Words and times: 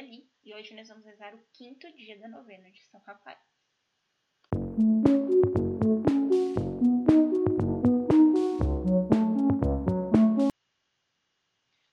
Li 0.00 0.26
e 0.42 0.54
hoje 0.54 0.74
nós 0.74 0.88
vamos 0.88 1.04
rezar 1.04 1.34
o 1.34 1.46
quinto 1.52 1.92
dia 1.92 2.18
da 2.18 2.26
novena 2.26 2.70
de 2.70 2.82
São 2.84 2.98
Rafael. 3.00 3.38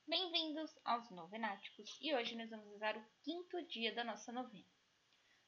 Bem-vindos 0.07 0.79
aos 0.85 1.09
Novenáticos 1.09 1.97
e 1.99 2.15
hoje 2.15 2.37
nós 2.37 2.49
vamos 2.49 2.71
rezar 2.71 2.97
o 2.97 3.05
quinto 3.21 3.61
dia 3.67 3.93
da 3.93 4.05
nossa 4.05 4.31
novena. 4.31 4.71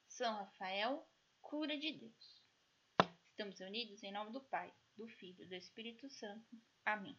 São 0.09 0.35
Rafael, 0.35 1.07
cura 1.39 1.77
de 1.77 1.93
Deus. 1.93 2.43
Estamos 3.29 3.61
unidos 3.61 4.03
em 4.03 4.11
nome 4.11 4.33
do 4.33 4.41
Pai, 4.41 4.73
do 4.97 5.07
Filho 5.07 5.41
e 5.41 5.47
do 5.47 5.55
Espírito 5.55 6.09
Santo. 6.09 6.61
Amém. 6.83 7.17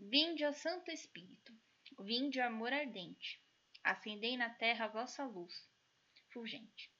Vinde, 0.00 0.44
ó 0.44 0.52
Santo 0.52 0.90
Espírito, 0.90 1.56
vinde, 2.00 2.40
amor 2.40 2.72
ardente, 2.72 3.43
acendei 3.84 4.36
na 4.36 4.50
terra 4.50 4.86
a 4.86 4.88
vossa 4.88 5.24
luz 5.24 5.68
fulgente. 6.30 6.90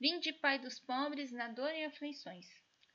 Vinde, 0.00 0.32
Pai 0.32 0.58
dos 0.58 0.80
pobres, 0.80 1.30
na 1.30 1.48
dor 1.48 1.74
e 1.74 1.84
aflições, 1.84 2.48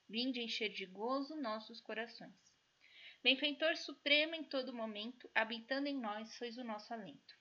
vinde 0.09 0.41
encher 0.41 0.69
de 0.69 0.85
gozo 0.85 1.35
nossos 1.35 1.79
corações. 1.79 2.35
Benfeitor 3.23 3.75
supremo 3.75 4.35
em 4.35 4.43
todo 4.43 4.73
momento, 4.73 5.29
habitando 5.35 5.88
em 5.88 5.99
nós, 5.99 6.33
sois 6.33 6.57
o 6.57 6.63
nosso 6.63 6.93
alento. 6.93 7.38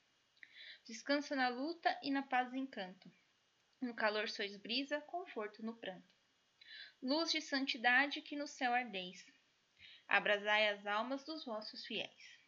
Descanso 0.85 1.35
na 1.35 1.49
luta 1.49 1.99
e 2.03 2.11
na 2.11 2.23
paz 2.23 2.53
encanto. 2.53 3.11
No 3.81 3.95
calor 3.95 4.29
sois 4.29 4.57
brisa, 4.57 5.01
conforto 5.01 5.63
no 5.63 5.77
pranto. 5.77 6.15
Luz 7.03 7.31
de 7.31 7.41
santidade 7.41 8.23
que 8.23 8.37
no 8.37 8.47
céu 8.47 8.73
ardeis, 8.73 9.25
abrasai 10.09 10.69
as 10.69 10.87
almas 10.87 11.25
dos 11.25 11.45
vossos 11.45 11.85
fiéis. 11.85 12.39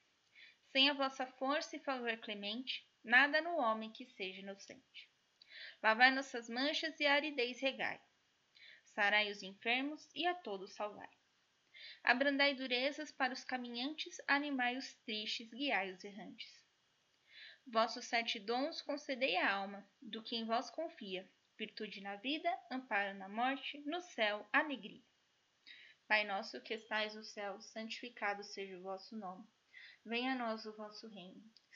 Sem 0.71 0.89
a 0.89 0.95
vossa 0.95 1.27
força 1.27 1.77
e 1.77 1.81
favor 1.81 2.17
clemente, 2.19 2.88
nada 3.05 3.41
no 3.41 3.57
homem 3.57 3.91
que 3.91 4.07
seja 4.07 4.41
inocente. 4.41 5.11
Lavai 5.83 6.11
nossas 6.11 6.49
manchas 6.49 6.99
e 7.01 7.07
a 7.07 7.15
aridez 7.15 7.61
regai. 7.61 8.01
Sarai 8.85 9.31
os 9.31 9.43
enfermos 9.43 10.09
e 10.15 10.27
a 10.27 10.35
todos 10.35 10.75
salvai. 10.75 11.09
Abrandai 12.03 12.55
durezas 12.55 13.13
para 13.13 13.33
os 13.33 13.45
caminhantes, 13.45 14.21
animai 14.27 14.77
os 14.77 14.95
tristes, 15.05 15.51
guiai 15.51 15.93
os 15.93 16.03
errantes. 16.03 16.65
Vossos 17.67 18.07
sete 18.07 18.41
dons 18.41 18.81
concedei 18.81 19.37
à 19.37 19.53
alma, 19.53 19.87
do 20.01 20.23
que 20.23 20.37
em 20.37 20.47
vós 20.47 20.71
confia, 20.71 21.31
virtude 21.59 22.01
na 22.01 22.17
vida, 22.17 22.51
amparo 22.71 23.17
na 23.19 23.29
morte, 23.29 23.79
no 23.81 24.01
céu, 24.01 24.49
alegria. 24.53 25.03
Pai 26.07 26.25
nosso 26.25 26.61
que 26.63 26.73
estais 26.73 27.15
no 27.15 27.23
céu, 27.23 27.61
santificado 27.61 28.43
seja 28.43 28.79
o 28.79 28.83
vosso 28.83 29.15
nome. 29.17 29.47
Venha 30.05 30.33
a 30.33 30.35
nós 30.35 30.65
o 30.65 30.75
vosso 30.75 31.07
reino. 31.09 31.45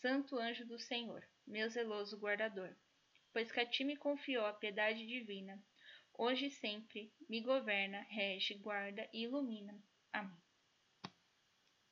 Santo 0.00 0.38
anjo 0.38 0.66
do 0.66 0.78
Senhor, 0.78 1.26
meu 1.46 1.70
zeloso 1.70 2.18
guardador, 2.18 2.76
pois 3.32 3.50
que 3.50 3.60
a 3.60 3.66
ti 3.66 3.82
me 3.82 3.96
confiou 3.96 4.44
a 4.44 4.52
piedade 4.52 5.06
divina, 5.06 5.62
hoje 6.12 6.46
e 6.46 6.50
sempre 6.50 7.10
me 7.28 7.40
governa, 7.40 8.00
rege, 8.02 8.54
guarda 8.54 9.08
e 9.12 9.22
ilumina. 9.22 9.82
Amém. 10.12 10.36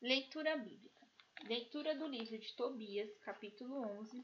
Leitura 0.02 0.54
bíblica. 0.56 1.08
Leitura 1.44 1.94
do 1.96 2.06
livro 2.06 2.38
de 2.38 2.54
Tobias, 2.54 3.18
capítulo 3.20 3.80
11, 4.00 4.22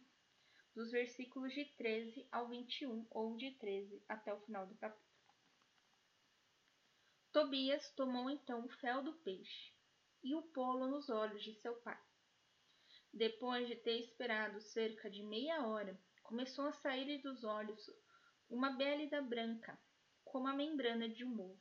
dos 0.75 0.91
versículos 0.91 1.53
de 1.55 1.65
13 1.77 2.29
ao 2.31 2.49
21 2.49 3.07
ou 3.11 3.35
de 3.37 3.51
13 3.53 4.05
até 4.07 4.33
o 4.33 4.41
final 4.43 4.67
do 4.67 4.77
capítulo. 4.77 5.11
Tobias 7.33 7.91
tomou 7.93 8.29
então 8.29 8.65
o 8.65 8.69
fel 8.69 9.03
do 9.03 9.15
peixe 9.21 9.73
e 10.23 10.35
o 10.35 10.43
pô-lo 10.43 10.87
nos 10.87 11.09
olhos 11.09 11.43
de 11.43 11.55
seu 11.55 11.75
pai. 11.77 11.99
Depois 13.13 13.67
de 13.67 13.75
ter 13.77 13.99
esperado 13.99 14.61
cerca 14.61 15.11
de 15.11 15.23
meia 15.23 15.67
hora, 15.67 15.99
começou 16.23 16.67
a 16.67 16.73
sair-lhe 16.73 17.19
dos 17.19 17.43
olhos 17.43 17.91
uma 18.49 18.71
bélida 18.71 19.21
branca, 19.21 19.79
como 20.25 20.47
a 20.47 20.55
membrana 20.55 21.09
de 21.09 21.25
um 21.25 21.41
ovo. 21.41 21.61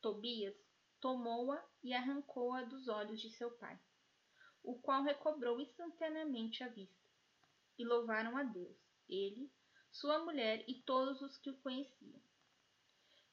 Tobias 0.00 0.56
tomou-a 1.00 1.64
e 1.82 1.94
arrancou-a 1.94 2.62
dos 2.62 2.88
olhos 2.88 3.20
de 3.20 3.30
seu 3.30 3.50
pai, 3.52 3.78
o 4.62 4.78
qual 4.80 5.02
recobrou 5.02 5.60
instantaneamente 5.60 6.62
a 6.64 6.68
vista. 6.68 7.08
E 7.78 7.84
louvaram 7.84 8.36
a 8.36 8.42
Deus, 8.42 8.76
ele, 9.08 9.50
sua 9.90 10.18
mulher 10.18 10.64
e 10.68 10.82
todos 10.82 11.22
os 11.22 11.36
que 11.38 11.50
o 11.50 11.58
conheciam. 11.58 12.20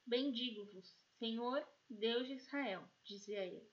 Bendigo-vos, 0.06 0.94
Senhor, 1.18 1.66
Deus 1.90 2.26
de 2.26 2.34
Israel, 2.34 2.88
dizia 3.04 3.44
ele, 3.44 3.70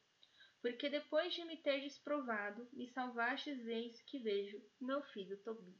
porque 0.65 0.89
depois 0.89 1.31
de 1.31 1.45
me 1.45 1.57
terdes 1.57 1.95
provado, 1.99 2.67
me 2.73 2.87
salvastes, 2.87 3.67
eis 3.67 4.01
que 4.01 4.17
vejo 4.17 4.59
meu 4.81 4.99
filho 5.13 5.37
Tobias. 5.43 5.77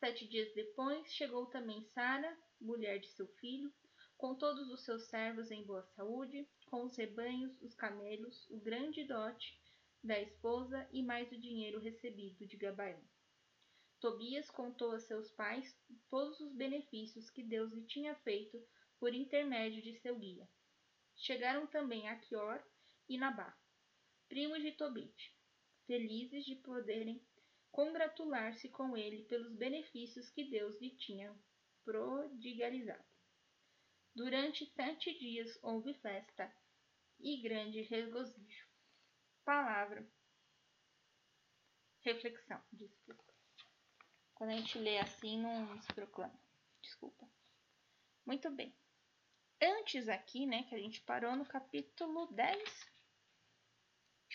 Sete 0.00 0.26
dias 0.26 0.50
depois, 0.54 1.12
chegou 1.12 1.44
também 1.44 1.84
Sara, 1.92 2.34
mulher 2.58 3.00
de 3.00 3.08
seu 3.08 3.26
filho, 3.34 3.70
com 4.16 4.34
todos 4.34 4.70
os 4.70 4.82
seus 4.82 5.10
servos 5.10 5.50
em 5.50 5.62
boa 5.62 5.82
saúde, 5.94 6.48
com 6.70 6.84
os 6.84 6.96
rebanhos, 6.96 7.60
os 7.60 7.74
camelos, 7.74 8.48
o 8.48 8.56
grande 8.56 9.04
dote 9.04 9.60
da 10.02 10.18
esposa 10.18 10.88
e 10.90 11.02
mais 11.02 11.30
o 11.30 11.38
dinheiro 11.38 11.78
recebido 11.78 12.46
de 12.46 12.56
Gabaão. 12.56 12.98
Tobias 14.00 14.50
contou 14.50 14.92
a 14.92 15.00
seus 15.00 15.30
pais 15.32 15.78
todos 16.08 16.40
os 16.40 16.54
benefícios 16.54 17.28
que 17.28 17.42
Deus 17.42 17.70
lhe 17.74 17.84
tinha 17.84 18.14
feito 18.14 18.58
por 18.98 19.12
intermédio 19.12 19.82
de 19.82 20.00
seu 20.00 20.18
guia. 20.18 20.48
Chegaram 21.14 21.66
também 21.66 22.08
Aquior 22.08 22.64
e 23.08 23.18
Nabá, 23.18 23.56
primos 24.28 24.62
de 24.62 24.72
Tobit, 24.72 25.34
felizes 25.86 26.44
de 26.44 26.56
poderem 26.56 27.24
congratular-se 27.70 28.68
com 28.68 28.96
ele 28.96 29.24
pelos 29.24 29.54
benefícios 29.56 30.30
que 30.30 30.44
Deus 30.44 30.80
lhe 30.80 30.90
tinha 30.96 31.36
prodigalizado. 31.84 33.04
Durante 34.14 34.64
sete 34.74 35.18
dias 35.18 35.58
houve 35.62 35.92
festa 35.94 36.54
e 37.18 37.42
grande 37.42 37.82
regozijo. 37.82 38.68
Palavra. 39.44 40.08
Reflexão. 42.00 42.62
Desculpa. 42.72 43.34
Quando 44.34 44.50
a 44.50 44.56
gente 44.56 44.78
lê 44.78 44.98
assim, 44.98 45.40
não 45.40 45.80
se 45.82 45.92
proclama. 45.94 46.38
Desculpa. 46.80 47.28
Muito 48.24 48.50
bem. 48.50 48.74
Antes 49.60 50.08
aqui, 50.08 50.46
né, 50.46 50.62
que 50.64 50.74
a 50.74 50.78
gente 50.78 51.00
parou 51.02 51.34
no 51.34 51.46
capítulo 51.46 52.26
10. 52.32 52.93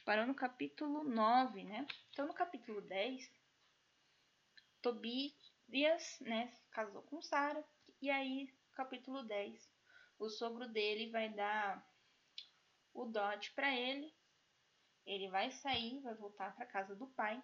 Parou 0.10 0.26
no 0.26 0.34
capítulo 0.34 1.04
9, 1.04 1.64
né? 1.66 1.86
Então, 2.10 2.26
no 2.26 2.34
capítulo 2.34 2.82
10, 2.82 3.32
Tobias, 4.82 6.20
né, 6.22 6.52
casou 6.72 7.04
com 7.04 7.22
Sara. 7.22 7.64
E 8.02 8.10
aí, 8.10 8.52
capítulo 8.74 9.22
10, 9.22 9.70
o 10.18 10.28
sogro 10.28 10.68
dele 10.68 11.12
vai 11.12 11.30
dar 11.30 11.88
o 12.92 13.06
dote 13.06 13.52
para 13.52 13.72
ele. 13.72 14.12
Ele 15.06 15.30
vai 15.30 15.52
sair, 15.52 16.00
vai 16.00 16.16
voltar 16.16 16.56
para 16.56 16.66
casa 16.66 16.96
do 16.96 17.06
pai. 17.10 17.40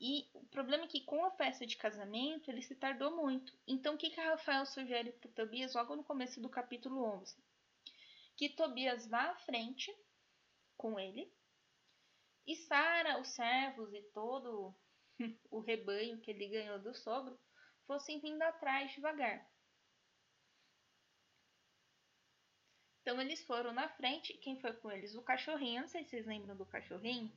E 0.00 0.30
o 0.32 0.46
problema 0.46 0.84
é 0.84 0.88
que 0.88 1.02
com 1.02 1.26
a 1.26 1.30
festa 1.32 1.66
de 1.66 1.76
casamento 1.76 2.50
ele 2.50 2.62
se 2.62 2.74
tardou 2.74 3.14
muito. 3.14 3.52
Então 3.66 3.96
o 3.96 3.98
que, 3.98 4.08
que 4.08 4.18
Rafael 4.18 4.64
sugere 4.64 5.12
para 5.12 5.30
Tobias 5.30 5.74
logo 5.74 5.94
no 5.94 6.04
começo 6.04 6.40
do 6.40 6.48
capítulo 6.48 7.04
11? 7.04 7.36
Que 8.34 8.48
Tobias 8.48 9.06
vá 9.06 9.32
à 9.32 9.36
frente 9.36 9.94
com 10.78 10.98
ele 10.98 11.30
e 12.48 12.56
Sara, 12.56 13.20
os 13.20 13.28
servos 13.28 13.92
e 13.92 14.00
todo 14.14 14.74
o 15.50 15.60
rebanho 15.60 16.18
que 16.18 16.30
ele 16.30 16.48
ganhou 16.48 16.78
do 16.78 16.94
sogro 16.94 17.38
fossem 17.86 18.18
vindo 18.20 18.40
atrás 18.40 18.90
devagar. 18.92 19.46
Então 23.02 23.20
eles 23.20 23.44
foram 23.44 23.74
na 23.74 23.86
frente. 23.90 24.32
Quem 24.38 24.58
foi 24.62 24.72
com 24.72 24.90
eles? 24.90 25.14
O 25.14 25.22
cachorrinho. 25.22 25.82
Não 25.82 25.88
sei 25.88 26.04
se 26.04 26.10
vocês 26.10 26.26
lembram 26.26 26.56
do 26.56 26.64
cachorrinho 26.64 27.30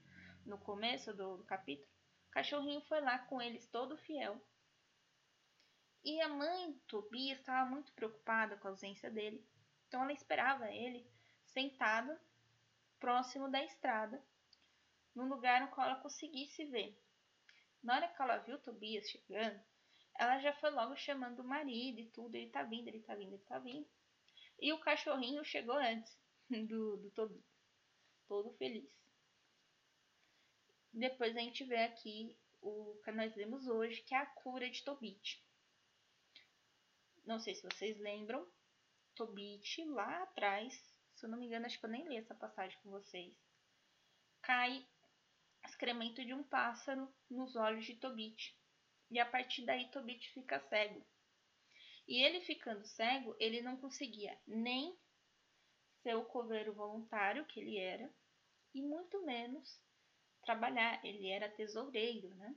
no 0.45 0.57
começo 0.57 1.13
do, 1.13 1.35
do 1.35 1.43
capítulo. 1.43 1.89
O 2.29 2.31
cachorrinho 2.31 2.79
foi 2.83 3.01
lá 3.01 3.19
com 3.19 3.41
eles 3.41 3.67
todo 3.67 3.97
fiel. 3.97 4.41
E 6.05 6.21
a 6.21 6.29
mãe 6.29 6.73
Tobias 6.87 7.39
estava 7.39 7.69
muito 7.69 7.91
preocupada 7.91 8.55
com 8.55 8.67
a 8.69 8.71
ausência 8.71 9.11
dele. 9.11 9.45
Então 9.89 10.03
ela 10.03 10.13
esperava 10.13 10.71
ele 10.71 11.05
sentado 11.47 12.17
próximo 13.01 13.49
da 13.49 13.61
estrada 13.65 14.23
num 15.13 15.27
lugar 15.27 15.59
no 15.59 15.67
qual 15.69 15.87
ela 15.87 15.99
conseguisse 15.99 16.63
ver. 16.65 16.97
Na 17.83 17.95
hora 17.95 18.07
que 18.07 18.21
ela 18.21 18.37
viu 18.37 18.59
Tobias 18.59 19.09
chegando, 19.09 19.59
ela 20.17 20.39
já 20.39 20.53
foi 20.53 20.69
logo 20.69 20.95
chamando 20.95 21.39
o 21.39 21.47
marido 21.47 21.99
e 21.99 22.09
tudo. 22.11 22.35
Ele 22.35 22.49
tá 22.51 22.63
vindo, 22.63 22.87
ele 22.87 23.01
tá 23.01 23.15
vindo, 23.15 23.33
ele 23.33 23.43
tá 23.43 23.59
vindo. 23.59 23.89
E 24.59 24.71
o 24.71 24.79
cachorrinho 24.79 25.43
chegou 25.43 25.75
antes 25.75 26.15
do, 26.69 26.97
do 26.97 27.11
Tobias, 27.11 27.43
todo 28.27 28.53
feliz. 28.53 28.89
Depois 30.93 31.35
a 31.35 31.39
gente 31.39 31.63
vê 31.63 31.83
aqui 31.83 32.37
o 32.61 32.99
que 33.03 33.11
nós 33.11 33.35
lemos 33.35 33.65
hoje, 33.67 34.01
que 34.03 34.13
é 34.13 34.17
a 34.17 34.25
cura 34.25 34.69
de 34.69 34.83
Tobit. 34.83 35.43
Não 37.25 37.39
sei 37.39 37.55
se 37.55 37.63
vocês 37.63 37.97
lembram, 37.97 38.47
Tobit 39.15 39.83
lá 39.85 40.23
atrás, 40.23 40.90
se 41.21 41.27
eu 41.27 41.29
não 41.29 41.37
me 41.37 41.45
engano, 41.45 41.67
acho 41.67 41.79
que 41.79 41.85
eu 41.85 41.89
nem 41.89 42.07
li 42.07 42.17
essa 42.17 42.33
passagem 42.33 42.75
com 42.81 42.89
vocês. 42.89 43.31
Cai 44.41 44.83
excremento 45.63 46.25
de 46.25 46.33
um 46.33 46.43
pássaro 46.43 47.07
nos 47.29 47.55
olhos 47.55 47.85
de 47.85 47.95
Tobit. 47.95 48.57
E 49.11 49.19
a 49.19 49.25
partir 49.25 49.63
daí 49.63 49.91
Tobit 49.91 50.27
fica 50.31 50.59
cego. 50.61 51.05
E 52.07 52.23
ele 52.23 52.41
ficando 52.41 52.83
cego, 52.87 53.35
ele 53.39 53.61
não 53.61 53.77
conseguia 53.77 54.35
nem 54.47 54.97
ser 56.01 56.15
o 56.15 56.25
coveiro 56.25 56.73
voluntário 56.73 57.45
que 57.45 57.59
ele 57.59 57.77
era, 57.77 58.11
e 58.73 58.81
muito 58.81 59.23
menos 59.23 59.79
trabalhar. 60.43 61.05
Ele 61.05 61.27
era 61.27 61.51
tesoureiro, 61.51 62.33
né? 62.33 62.55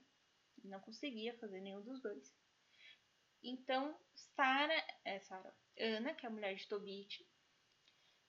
Não 0.64 0.81
conseguia 0.81 1.38
fazer 1.38 1.61
nenhum 1.61 1.82
dos 1.82 2.00
dois. 2.00 2.34
Então, 3.43 3.94
Sara, 4.14 4.75
é 5.05 5.20
Sara, 5.20 5.55
Ana, 5.78 6.14
que 6.14 6.25
é 6.25 6.31
a 6.31 6.32
mulher 6.32 6.55
de 6.55 6.66
Tobit, 6.66 7.28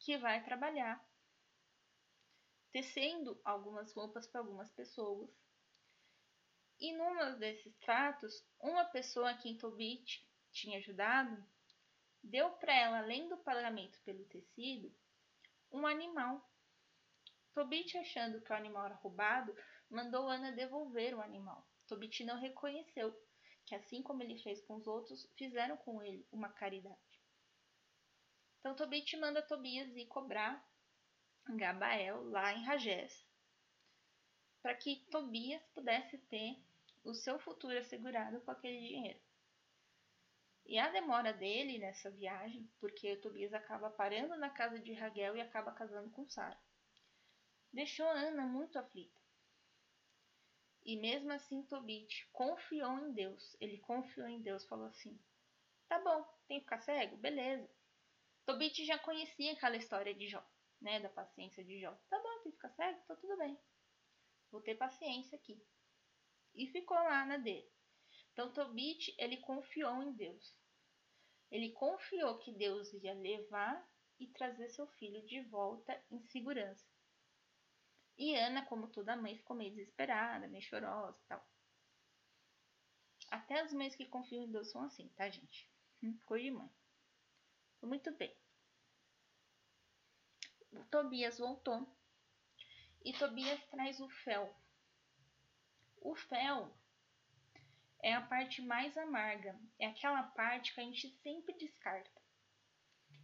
que 0.06 0.20
vai 0.20 0.44
trabalhar 0.46 1.04
tecendo 2.72 3.42
algumas 3.44 3.92
roupas 3.92 4.28
para 4.28 4.40
algumas 4.40 4.70
pessoas. 4.70 5.32
E 6.80 6.94
num 6.94 7.40
desses 7.40 7.76
tratos, 7.80 8.46
uma 8.60 8.86
pessoa 8.86 9.34
que 9.34 9.50
em 9.50 9.58
Tobit 9.58 10.24
tinha 10.52 10.78
ajudado 10.78 11.44
deu 12.22 12.52
para 12.52 12.74
ela, 12.74 13.00
além 13.00 13.28
do 13.30 13.38
pagamento 13.38 14.00
pelo 14.04 14.26
tecido, 14.26 14.96
um 15.72 15.88
animal. 15.88 16.48
Tobit, 17.56 17.98
achando 17.98 18.42
que 18.42 18.52
o 18.52 18.56
animal 18.56 18.86
era 18.86 18.96
roubado, 18.96 19.56
mandou 19.90 20.30
Ana 20.30 20.52
devolver 20.52 21.16
o 21.16 21.22
animal. 21.22 21.68
Tobit 21.88 22.24
não 22.24 22.38
reconheceu 22.38 23.12
que, 23.66 23.74
assim 23.74 24.04
como 24.04 24.22
ele 24.22 24.38
fez 24.44 24.62
com 24.66 24.76
os 24.76 24.86
outros, 24.86 25.28
fizeram 25.36 25.78
com 25.78 26.04
ele 26.04 26.28
uma 26.32 26.50
caridade. 26.50 27.15
Então 28.66 28.76
Tobit 28.76 29.16
manda 29.18 29.44
Tobias 29.44 29.96
ir 29.96 30.08
cobrar 30.08 30.68
Gabael, 31.48 32.28
lá 32.32 32.52
em 32.52 32.64
Ragés, 32.64 33.24
para 34.60 34.74
que 34.74 35.06
Tobias 35.12 35.62
pudesse 35.68 36.18
ter 36.18 36.58
o 37.04 37.14
seu 37.14 37.38
futuro 37.38 37.78
assegurado 37.78 38.42
com 38.42 38.50
aquele 38.50 38.80
dinheiro. 38.80 39.20
E 40.66 40.80
a 40.80 40.90
demora 40.90 41.32
dele 41.32 41.78
nessa 41.78 42.10
viagem, 42.10 42.68
porque 42.80 43.18
Tobias 43.18 43.54
acaba 43.54 43.92
parando 43.92 44.36
na 44.36 44.50
casa 44.50 44.80
de 44.80 44.94
Raguel 44.94 45.36
e 45.36 45.42
acaba 45.42 45.72
casando 45.72 46.10
com 46.10 46.28
Sara, 46.28 46.60
deixou 47.72 48.08
Ana 48.08 48.48
muito 48.48 48.80
aflita. 48.80 49.22
E 50.84 50.98
mesmo 50.98 51.32
assim, 51.32 51.62
Tobit 51.62 52.28
confiou 52.34 52.98
em 52.98 53.14
Deus. 53.14 53.56
Ele 53.62 53.78
confiou 53.78 54.28
em 54.28 54.42
Deus, 54.42 54.66
falou 54.66 54.88
assim: 54.88 55.16
Tá 55.88 56.00
bom, 56.00 56.24
tem 56.48 56.58
que 56.58 56.64
ficar 56.64 56.82
cego? 56.82 57.16
Beleza. 57.18 57.75
Tobit 58.46 58.86
já 58.86 58.98
conhecia 59.00 59.54
aquela 59.54 59.76
história 59.76 60.14
de 60.14 60.28
Jó 60.28 60.46
né, 60.82 61.00
da 61.00 61.10
paciência 61.10 61.64
de 61.64 61.80
Jó. 61.80 61.92
Tá 62.10 62.20
bom, 62.20 62.44
tem 62.44 62.52
que 62.52 62.58
ficar 62.58 62.70
cego? 62.70 63.02
Tá 63.08 63.16
tudo 63.16 63.38
bem. 63.38 63.60
Vou 64.52 64.62
ter 64.62 64.76
paciência 64.76 65.38
aqui. 65.38 65.60
E 66.54 66.68
ficou 66.68 66.98
lá 66.98 67.26
na 67.26 67.38
dele. 67.38 67.68
Então 68.32 68.54
Tobit, 68.54 69.14
ele 69.18 69.38
confiou 69.38 70.04
em 70.04 70.14
Deus. 70.14 70.56
Ele 71.52 71.72
confiou 71.72 72.38
que 72.40 72.52
Deus 72.54 72.94
ia 72.94 73.14
levar 73.14 73.88
e 74.20 74.28
trazer 74.28 74.70
seu 74.70 74.88
filho 74.88 75.26
de 75.26 75.42
volta 75.42 76.04
em 76.12 76.22
segurança. 76.26 76.86
E 78.18 78.36
Ana, 78.36 78.66
como 78.66 78.88
toda 78.92 79.18
mãe, 79.18 79.38
ficou 79.38 79.56
meio 79.56 79.72
desesperada, 79.76 80.48
meio 80.48 80.64
chorosa 80.64 81.20
e 81.20 81.28
tal. 81.28 81.46
Até 83.30 83.60
as 83.60 83.74
mães 83.74 83.96
que 83.96 84.06
confiam 84.06 84.44
em 84.44 84.52
Deus 84.52 84.72
são 84.72 84.84
assim, 84.84 85.10
tá, 85.10 85.30
gente? 85.30 85.70
Hum, 86.02 86.18
coisa 86.26 86.44
de 86.44 86.52
mãe. 86.52 86.70
Muito 87.86 88.12
bem. 88.18 88.36
Tobias 90.90 91.38
voltou 91.38 91.88
e 93.04 93.14
Tobias 93.14 93.64
traz 93.68 94.00
o 94.00 94.10
fel. 94.10 94.56
O 96.02 96.16
fel 96.16 96.76
é 98.02 98.14
a 98.14 98.22
parte 98.22 98.62
mais 98.64 98.98
amarga, 98.98 99.60
é 99.80 99.86
aquela 99.86 100.24
parte 100.24 100.74
que 100.74 100.82
a 100.82 100.84
gente 100.84 101.10
sempre 101.22 101.54
descarta 101.58 102.22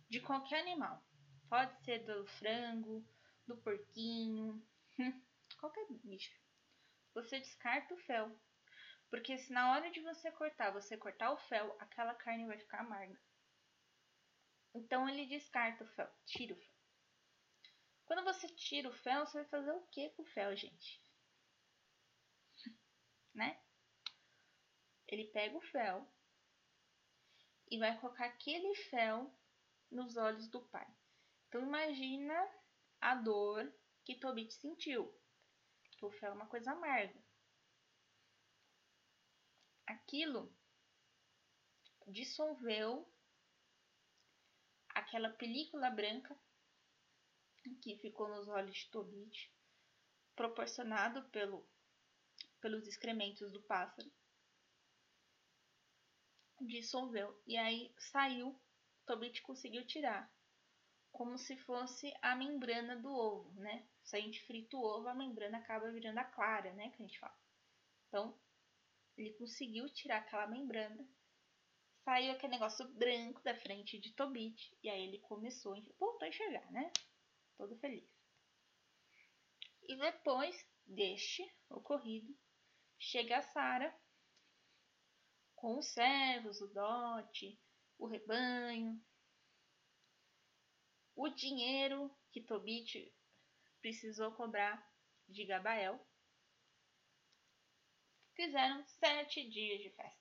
de 0.08 0.20
qualquer 0.20 0.62
animal. 0.62 1.04
Pode 1.50 1.76
ser 1.84 2.06
do 2.06 2.28
frango, 2.28 3.04
do 3.48 3.58
porquinho, 3.58 4.64
qualquer 5.60 5.88
bicho. 5.90 6.40
Você 7.16 7.40
descarta 7.40 7.96
o 7.96 7.98
fel, 7.98 8.40
porque 9.10 9.40
se 9.40 9.52
na 9.52 9.72
hora 9.72 9.90
de 9.90 10.02
você 10.02 10.32
cortar, 10.32 10.72
você 10.72 10.96
cortar 10.96 11.32
o 11.32 11.38
fel, 11.38 11.76
aquela 11.80 12.14
carne 12.14 12.46
vai 12.46 12.60
ficar 12.60 12.82
amarga. 12.82 13.20
Então 14.74 15.08
ele 15.08 15.26
descarta 15.26 15.84
o 15.84 15.88
fel, 15.88 16.10
tira 16.26 16.54
o 16.54 16.58
fel. 16.58 16.72
Quando 18.06 18.24
você 18.24 18.48
tira 18.50 18.90
o 18.90 18.94
fel, 18.94 19.26
você 19.26 19.40
vai 19.40 19.48
fazer 19.48 19.72
o 19.72 19.88
que 19.88 20.10
com 20.12 20.24
o 20.24 20.26
fel, 20.26 20.56
gente? 20.56 21.02
né? 23.34 23.62
Ele 25.08 25.26
pega 25.28 25.58
o 25.58 25.62
fel 25.62 26.08
e 27.70 27.78
vai 27.78 27.98
colocar 28.00 28.26
aquele 28.26 28.76
fel 28.76 29.34
nos 29.90 30.16
olhos 30.18 30.48
do 30.48 30.62
pai. 30.68 30.88
Então 31.48 31.62
imagina 31.62 32.34
a 33.00 33.16
dor 33.16 33.74
que 34.06 34.20
Tobit 34.20 34.54
sentiu. 34.54 35.14
O 36.02 36.12
fel 36.12 36.32
é 36.32 36.34
uma 36.34 36.48
coisa 36.48 36.72
amarga. 36.72 37.22
Aquilo 39.86 40.54
dissolveu 42.08 43.08
aquela 45.12 45.30
película 45.30 45.90
branca 45.90 46.34
que 47.82 47.98
ficou 47.98 48.30
nos 48.30 48.48
olhos 48.48 48.78
de 48.78 48.90
Tobit, 48.90 49.54
proporcionado 50.38 51.30
pelo, 51.32 51.68
pelos 52.62 52.88
excrementos 52.88 53.52
do 53.52 53.62
pássaro, 53.64 54.10
dissolveu. 56.62 57.38
E 57.46 57.58
aí 57.58 57.94
saiu, 57.98 58.58
Tobit 59.06 59.42
conseguiu 59.42 59.86
tirar, 59.86 60.34
como 61.12 61.38
se 61.38 61.58
fosse 61.58 62.14
a 62.22 62.34
membrana 62.34 62.96
do 62.96 63.12
ovo, 63.14 63.60
né? 63.60 63.86
Se 64.04 64.16
a 64.16 64.20
gente 64.22 64.42
frita 64.46 64.78
o 64.78 64.82
ovo, 64.82 65.10
a 65.10 65.14
membrana 65.14 65.58
acaba 65.58 65.92
virando 65.92 66.20
a 66.20 66.24
clara, 66.24 66.74
né? 66.74 66.90
Que 66.92 67.04
a 67.04 67.06
gente 67.06 67.20
fala. 67.20 67.38
Então, 68.08 68.40
ele 69.18 69.34
conseguiu 69.34 69.90
tirar 69.90 70.20
aquela 70.20 70.48
membrana, 70.48 71.06
saiu 72.12 72.34
aquele 72.34 72.52
negócio 72.52 72.86
branco 72.96 73.42
da 73.42 73.56
frente 73.56 73.98
de 73.98 74.12
Tobit, 74.12 74.78
e 74.84 74.90
aí 74.90 75.02
ele 75.02 75.20
começou, 75.20 75.82
voltou 75.98 76.26
a 76.26 76.28
enxergar, 76.28 76.70
né? 76.70 76.92
todo 77.56 77.78
feliz. 77.78 78.06
E 79.84 79.96
depois 79.96 80.54
deste 80.86 81.42
ocorrido, 81.70 82.38
chega 83.00 83.38
a 83.38 83.42
Sara 83.42 83.98
com 85.56 85.78
os 85.78 85.86
servos, 85.94 86.60
o 86.60 86.68
dote, 86.68 87.58
o 87.98 88.06
rebanho, 88.08 89.02
o 91.16 91.30
dinheiro 91.30 92.14
que 92.30 92.42
Tobit 92.42 93.16
precisou 93.80 94.34
cobrar 94.34 94.86
de 95.30 95.46
Gabael. 95.46 95.98
Fizeram 98.36 98.84
sete 98.86 99.50
dias 99.50 99.80
de 99.80 99.92
festa. 99.92 100.21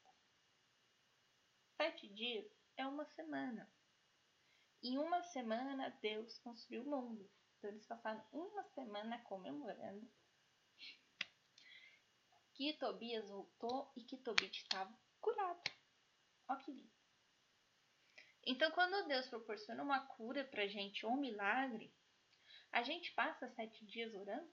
Sete 1.81 2.09
dias 2.09 2.45
é 2.77 2.87
uma 2.87 3.07
semana. 3.07 3.67
Em 4.83 4.99
uma 4.99 5.23
semana, 5.23 5.89
Deus 6.03 6.39
construiu 6.41 6.83
o 6.83 6.91
mundo. 6.91 7.31
Então, 7.57 7.71
eles 7.71 7.87
passaram 7.87 8.23
uma 8.31 8.63
semana 8.75 9.19
comemorando 9.21 10.07
que 12.53 12.75
Tobias 12.75 13.31
voltou 13.31 13.91
e 13.97 14.05
que 14.05 14.19
Tobit 14.19 14.59
estava 14.59 14.95
curado. 15.23 15.71
Ó 16.49 16.57
que 16.57 16.71
lindo. 16.71 16.93
Então, 18.45 18.71
quando 18.73 19.09
Deus 19.09 19.27
proporciona 19.29 19.83
uma 19.83 20.07
cura 20.07 20.45
pra 20.45 20.69
gente 20.69 21.07
ou 21.07 21.13
um 21.13 21.21
milagre, 21.21 21.91
a 22.71 22.83
gente 22.83 23.11
passa 23.15 23.49
sete 23.55 23.87
dias 23.87 24.13
orando? 24.13 24.53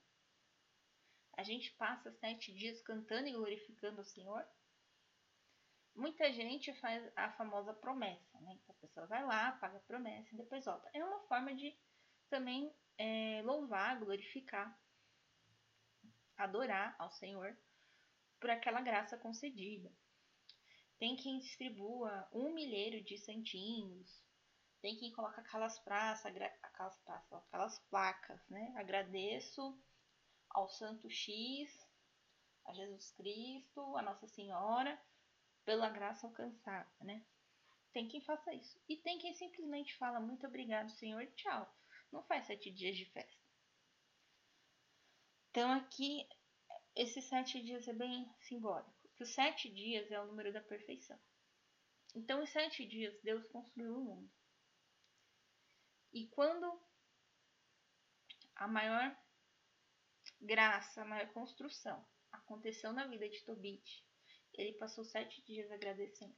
A 1.34 1.44
gente 1.44 1.74
passa 1.74 2.10
sete 2.10 2.54
dias 2.54 2.82
cantando 2.84 3.28
e 3.28 3.34
glorificando 3.34 4.00
o 4.00 4.06
Senhor? 4.06 4.48
Muita 5.98 6.32
gente 6.32 6.74
faz 6.76 7.12
a 7.16 7.32
famosa 7.32 7.74
promessa, 7.74 8.40
né? 8.42 8.54
Então, 8.54 8.76
a 8.76 8.82
pessoa 8.82 9.08
vai 9.08 9.26
lá, 9.26 9.52
paga 9.54 9.78
a 9.78 9.82
promessa 9.82 10.34
e 10.34 10.38
depois 10.38 10.64
volta. 10.64 10.90
É 10.94 11.04
uma 11.04 11.20
forma 11.22 11.54
de 11.56 11.76
também 12.30 12.72
é, 12.98 13.42
louvar, 13.44 14.00
glorificar. 14.00 14.78
adorar 16.38 16.96
ao 17.00 17.12
Senhor 17.12 17.58
por 18.40 18.50
aquela 18.50 18.82
graça 18.82 19.18
concedida. 19.18 19.92
Tem 21.00 21.16
quem 21.16 21.40
distribua 21.40 22.28
um 22.32 22.54
milheiro 22.54 23.04
de 23.04 23.18
centinhos, 23.18 24.24
tem 24.82 24.96
quem 24.98 25.12
coloca 25.12 25.42
aquelas 25.42 25.80
praças, 25.80 26.26
aquelas 26.26 26.98
praças, 27.00 27.34
aquelas 27.34 27.80
placas, 27.90 28.48
né? 28.50 28.74
Agradeço 28.78 29.78
ao 30.50 30.70
Santo 30.70 31.10
X, 31.10 31.88
a 32.66 32.74
Jesus 32.74 33.12
Cristo, 33.12 33.98
a 33.98 34.02
Nossa 34.02 34.28
Senhora, 34.28 35.00
pela 35.68 35.90
graça 35.90 36.26
alcançada, 36.26 36.90
né? 37.02 37.22
Tem 37.92 38.08
quem 38.08 38.22
faça 38.22 38.54
isso. 38.54 38.82
E 38.88 38.96
tem 38.96 39.20
quem 39.20 39.34
simplesmente 39.34 39.98
fala 39.98 40.18
muito 40.18 40.48
obrigado, 40.48 40.90
Senhor, 40.92 41.28
tchau. 41.36 41.70
Não 42.10 42.24
faz 42.24 42.48
sete 42.48 42.72
dias 42.72 42.96
de 42.96 43.04
festa. 43.12 43.44
Então 45.50 45.70
aqui, 45.74 46.26
esses 46.96 47.26
sete 47.26 47.62
dias 47.62 47.86
é 47.86 47.92
bem 47.92 48.34
simbólico. 48.40 48.96
Que 49.18 49.24
os 49.24 49.34
sete 49.34 49.70
dias 49.70 50.10
é 50.10 50.22
o 50.22 50.28
número 50.28 50.54
da 50.54 50.62
perfeição. 50.62 51.20
Então, 52.16 52.42
em 52.42 52.48
sete 52.48 52.86
dias, 52.88 53.20
Deus 53.22 53.46
construiu 53.48 53.98
o 53.98 54.06
mundo. 54.06 54.32
E 56.14 56.28
quando 56.28 56.82
a 58.56 58.70
maior 58.70 59.14
graça, 60.40 61.02
a 61.02 61.06
maior 61.06 61.28
construção 61.34 62.08
aconteceu 62.32 62.94
na 62.94 63.06
vida 63.06 63.28
de 63.28 63.44
Tobit, 63.44 64.07
ele 64.58 64.74
passou 64.74 65.06
sete 65.06 65.42
dias 65.44 65.72
agradecendo. 65.72 66.36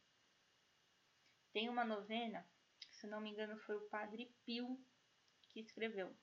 Tem 1.54 1.70
uma 1.70 1.86
novena, 1.86 2.48
se 2.92 3.08
não 3.08 3.22
me 3.22 3.32
engano 3.32 3.58
foi 3.60 3.76
o 3.78 3.90
Padre 3.90 4.36
Pio 4.46 4.80
que 5.50 5.60
escreveu. 5.60 6.16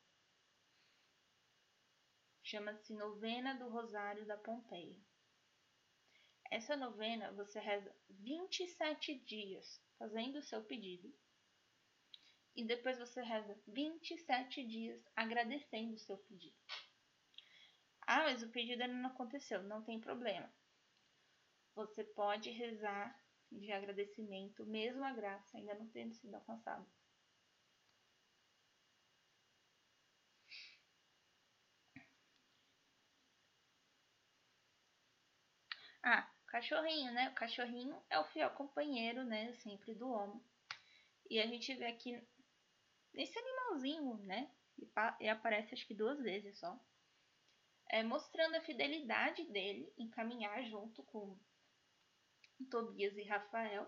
Chama-se 2.42 2.94
Novena 2.94 3.54
do 3.54 3.68
Rosário 3.68 4.24
da 4.24 4.36
Pompeia. 4.36 4.96
Essa 6.48 6.76
novena 6.76 7.32
você 7.32 7.58
reza 7.58 7.92
27 8.08 9.18
dias 9.24 9.82
fazendo 9.98 10.38
o 10.38 10.42
seu 10.42 10.62
pedido 10.62 11.12
e 12.54 12.64
depois 12.64 12.98
você 12.98 13.20
reza 13.20 13.60
27 13.66 14.64
dias 14.64 15.02
agradecendo 15.16 15.94
o 15.94 15.98
seu 15.98 16.16
pedido. 16.18 16.56
Ah, 18.06 18.22
mas 18.22 18.42
o 18.42 18.50
pedido 18.50 18.82
ainda 18.82 18.94
não 18.94 19.10
aconteceu. 19.10 19.62
Não 19.64 19.82
tem 19.82 20.00
problema. 20.00 20.48
Você 21.76 22.02
pode 22.02 22.48
rezar 22.50 23.14
de 23.52 23.70
agradecimento, 23.70 24.64
mesmo 24.64 25.04
a 25.04 25.12
graça 25.12 25.58
ainda 25.58 25.74
não 25.74 25.86
tendo 25.88 26.14
sido 26.14 26.34
alcançada. 26.34 26.84
Ah, 36.02 36.26
cachorrinho, 36.46 37.12
né? 37.12 37.28
O 37.28 37.34
cachorrinho 37.34 38.02
é 38.08 38.18
o 38.18 38.24
fiel 38.24 38.48
companheiro, 38.52 39.22
né? 39.22 39.52
Sempre 39.56 39.94
do 39.94 40.08
homem. 40.08 40.40
E 41.28 41.38
a 41.38 41.46
gente 41.46 41.74
vê 41.74 41.84
aqui 41.84 42.18
esse 43.12 43.38
animalzinho, 43.38 44.16
né? 44.24 44.50
E 45.20 45.28
aparece 45.28 45.74
acho 45.74 45.86
que 45.86 45.94
duas 45.94 46.18
vezes 46.22 46.58
só. 46.58 46.78
É, 47.90 48.02
mostrando 48.02 48.56
a 48.56 48.62
fidelidade 48.62 49.44
dele 49.44 49.92
em 49.98 50.08
caminhar 50.08 50.64
junto 50.64 51.02
com 51.02 51.38
Tobias 52.64 53.16
e 53.16 53.22
Rafael. 53.24 53.86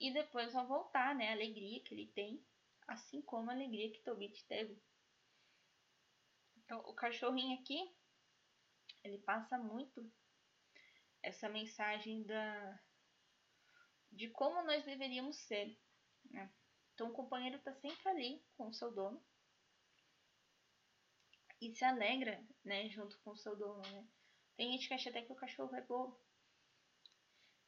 E 0.00 0.12
depois 0.12 0.52
vão 0.52 0.66
voltar, 0.66 1.14
né? 1.14 1.28
A 1.28 1.32
alegria 1.32 1.82
que 1.82 1.94
ele 1.94 2.06
tem, 2.08 2.42
assim 2.88 3.20
como 3.22 3.50
a 3.50 3.54
alegria 3.54 3.92
que 3.92 4.02
Tobit 4.02 4.46
teve. 4.46 4.82
Então, 6.56 6.80
o 6.80 6.94
cachorrinho 6.94 7.60
aqui, 7.60 7.94
ele 9.04 9.18
passa 9.18 9.58
muito 9.58 10.10
essa 11.22 11.48
mensagem 11.48 12.22
da 12.24 12.80
de 14.12 14.28
como 14.30 14.62
nós 14.62 14.84
deveríamos 14.84 15.36
ser, 15.36 15.78
né? 16.30 16.52
Então 16.94 17.08
o 17.08 17.12
companheiro 17.12 17.56
está 17.56 17.72
sempre 17.74 18.08
ali 18.08 18.44
com 18.56 18.68
o 18.68 18.74
seu 18.74 18.92
dono 18.92 19.22
e 21.60 21.74
se 21.74 21.84
alegra, 21.84 22.42
né, 22.64 22.88
junto 22.88 23.18
com 23.20 23.30
o 23.30 23.36
seu 23.36 23.56
dono, 23.56 23.82
né? 23.90 24.06
Tem 24.56 24.72
gente 24.72 24.88
que 24.88 24.94
acha 24.94 25.10
até 25.10 25.22
que 25.22 25.32
o 25.32 25.36
cachorro 25.36 25.74
é 25.76 25.82
bobo. 25.82 26.20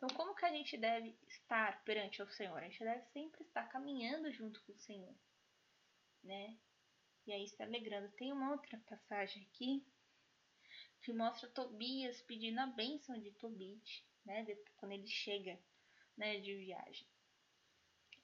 Então 0.03 0.17
como 0.17 0.35
que 0.35 0.45
a 0.45 0.51
gente 0.51 0.77
deve 0.77 1.17
estar 1.29 1.81
perante 1.85 2.21
o 2.21 2.29
Senhor? 2.29 2.59
A 2.59 2.69
gente 2.69 2.83
deve 2.83 3.05
sempre 3.13 3.45
estar 3.45 3.69
caminhando 3.69 4.33
junto 4.33 4.61
com 4.65 4.73
o 4.73 4.79
Senhor, 4.79 5.15
né? 6.25 6.59
E 7.25 7.33
aí 7.33 7.47
se 7.47 7.63
alegrando. 7.63 8.11
Tem 8.17 8.33
uma 8.33 8.51
outra 8.51 8.77
passagem 8.81 9.45
aqui 9.45 9.87
que 11.03 11.13
mostra 11.13 11.49
Tobias 11.51 12.21
pedindo 12.23 12.59
a 12.59 12.67
bênção 12.67 13.17
de 13.17 13.31
Tobit, 13.35 14.05
né? 14.25 14.45
Quando 14.77 14.91
ele 14.91 15.07
chega, 15.07 15.57
né, 16.17 16.41
de 16.41 16.53
viagem. 16.53 17.07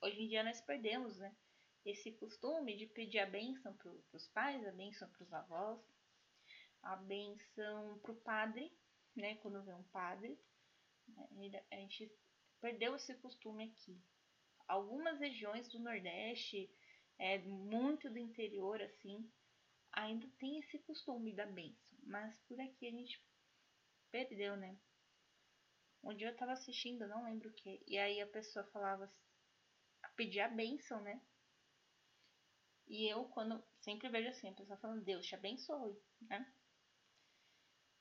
Hoje 0.00 0.20
em 0.20 0.28
dia 0.28 0.42
nós 0.42 0.60
perdemos, 0.60 1.16
né? 1.18 1.32
Esse 1.84 2.10
costume 2.10 2.76
de 2.76 2.86
pedir 2.88 3.20
a 3.20 3.26
bênção 3.26 3.72
para 3.76 3.92
os 4.14 4.26
pais, 4.26 4.66
a 4.66 4.72
bênção 4.72 5.08
para 5.10 5.22
os 5.22 5.32
avós, 5.32 5.80
a 6.82 6.96
bênção 6.96 8.00
para 8.00 8.10
o 8.10 8.16
padre, 8.16 8.76
né? 9.14 9.36
Quando 9.36 9.62
vem 9.62 9.74
um 9.76 9.84
padre. 9.84 10.36
A 11.70 11.76
gente 11.76 12.10
perdeu 12.60 12.96
esse 12.96 13.14
costume 13.16 13.64
aqui. 13.64 14.00
Algumas 14.66 15.18
regiões 15.18 15.68
do 15.68 15.78
Nordeste, 15.78 16.70
é, 17.18 17.38
muito 17.38 18.10
do 18.10 18.18
interior, 18.18 18.80
assim, 18.82 19.30
ainda 19.92 20.28
tem 20.38 20.58
esse 20.58 20.78
costume 20.80 21.34
da 21.34 21.46
bênção. 21.46 21.98
Mas 22.02 22.38
por 22.46 22.60
aqui 22.60 22.86
a 22.86 22.90
gente 22.90 23.22
perdeu, 24.10 24.56
né? 24.56 24.78
Um 26.02 26.14
dia 26.14 26.28
eu 26.28 26.36
tava 26.36 26.52
assistindo, 26.52 27.08
não 27.08 27.24
lembro 27.24 27.50
o 27.50 27.52
que, 27.52 27.82
e 27.86 27.98
aí 27.98 28.20
a 28.20 28.26
pessoa 28.26 28.64
falava 28.66 29.10
pedir 30.16 30.40
a 30.40 30.48
bênção, 30.48 31.00
né? 31.02 31.20
E 32.86 33.06
eu, 33.12 33.24
quando 33.26 33.62
sempre 33.80 34.08
vejo 34.08 34.28
assim, 34.28 34.48
a 34.48 34.54
pessoa 34.54 34.78
falando, 34.78 35.04
Deus 35.04 35.26
te 35.26 35.34
abençoe, 35.34 35.96
né? 36.22 36.52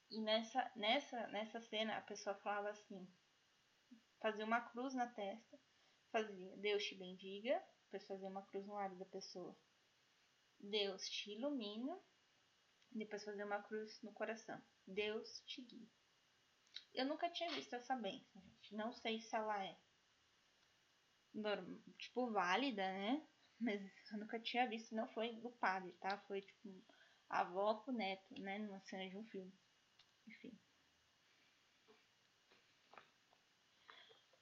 E 0.10 0.22
nessa, 0.22 0.72
nessa, 0.76 1.28
nessa 1.28 1.62
cena, 1.62 1.98
a 1.98 2.02
pessoa 2.02 2.36
falava 2.36 2.70
assim, 2.70 3.08
fazia 4.20 4.46
uma 4.46 4.62
cruz 4.62 4.94
na 4.94 5.08
testa, 5.08 5.60
fazia 6.12 6.58
Deus 6.58 6.84
te 6.84 6.96
bendiga, 6.96 7.64
depois 7.86 8.08
fazia 8.08 8.30
uma 8.30 8.46
cruz 8.46 8.66
no 8.66 8.74
lábio 8.74 8.98
da 8.98 9.06
pessoa. 9.06 9.56
Deus 10.60 11.08
te 11.10 11.32
ilumina, 11.32 11.98
depois 12.92 13.24
fazer 13.24 13.44
uma 13.44 13.62
cruz 13.62 14.02
no 14.02 14.12
coração. 14.14 14.62
Deus 14.86 15.42
te 15.46 15.62
guia. 15.62 15.88
Eu 16.94 17.06
nunca 17.06 17.30
tinha 17.30 17.52
visto 17.52 17.74
essa 17.74 17.96
bênção, 17.96 18.42
gente. 18.42 18.76
Não 18.76 18.92
sei 18.92 19.22
se 19.22 19.36
ela 19.36 19.64
é 19.64 19.78
tipo, 21.98 22.32
válida, 22.32 22.82
né? 22.82 23.28
Mas 23.60 23.82
eu 24.12 24.20
nunca 24.20 24.40
tinha 24.40 24.68
visto, 24.68 24.96
não 24.96 25.08
foi 25.08 25.36
do 25.38 25.50
padre, 25.52 25.92
tá? 25.94 26.18
Foi, 26.28 26.42
tipo, 26.42 26.84
avó 27.30 27.76
pro 27.76 27.94
neto, 27.94 28.40
né? 28.40 28.60
Numa 28.60 28.80
cena 28.82 29.10
de 29.10 29.18
um 29.18 29.26
filme. 29.26 29.54
Enfim. 30.28 30.58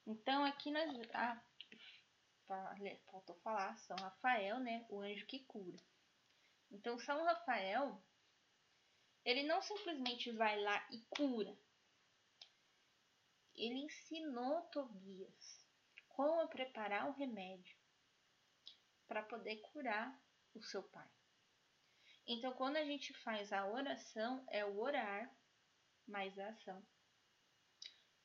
Então, 0.06 0.44
aqui 0.46 0.72
nós... 0.72 0.90
Ah, 1.14 1.42
faltou 3.12 3.36
falar, 3.38 3.76
São 3.78 3.96
Rafael, 3.98 4.60
né? 4.60 4.86
O 4.90 5.00
anjo 5.00 5.26
que 5.26 5.40
cura. 5.46 5.78
Então, 6.70 7.00
São 7.00 7.24
Rafael, 7.24 8.02
ele 9.24 9.44
não 9.44 9.62
simplesmente 9.62 10.32
vai 10.32 10.60
lá 10.62 10.88
e 10.92 11.02
cura. 11.10 11.58
Ele 13.56 13.80
ensinou 13.80 14.62
Tobias 14.64 15.66
como 16.10 16.48
preparar 16.48 17.10
o 17.10 17.14
remédio 17.14 17.76
para 19.08 19.24
poder 19.24 19.58
curar 19.72 20.22
o 20.54 20.62
seu 20.62 20.84
pai. 20.84 21.10
Então, 22.28 22.54
quando 22.54 22.78
a 22.78 22.86
gente 22.86 23.14
faz 23.14 23.52
a 23.54 23.68
oração, 23.68 24.46
é 24.50 24.66
o 24.66 24.80
orar 24.80 25.34
mais 26.08 26.38
a 26.40 26.50
ação. 26.50 26.86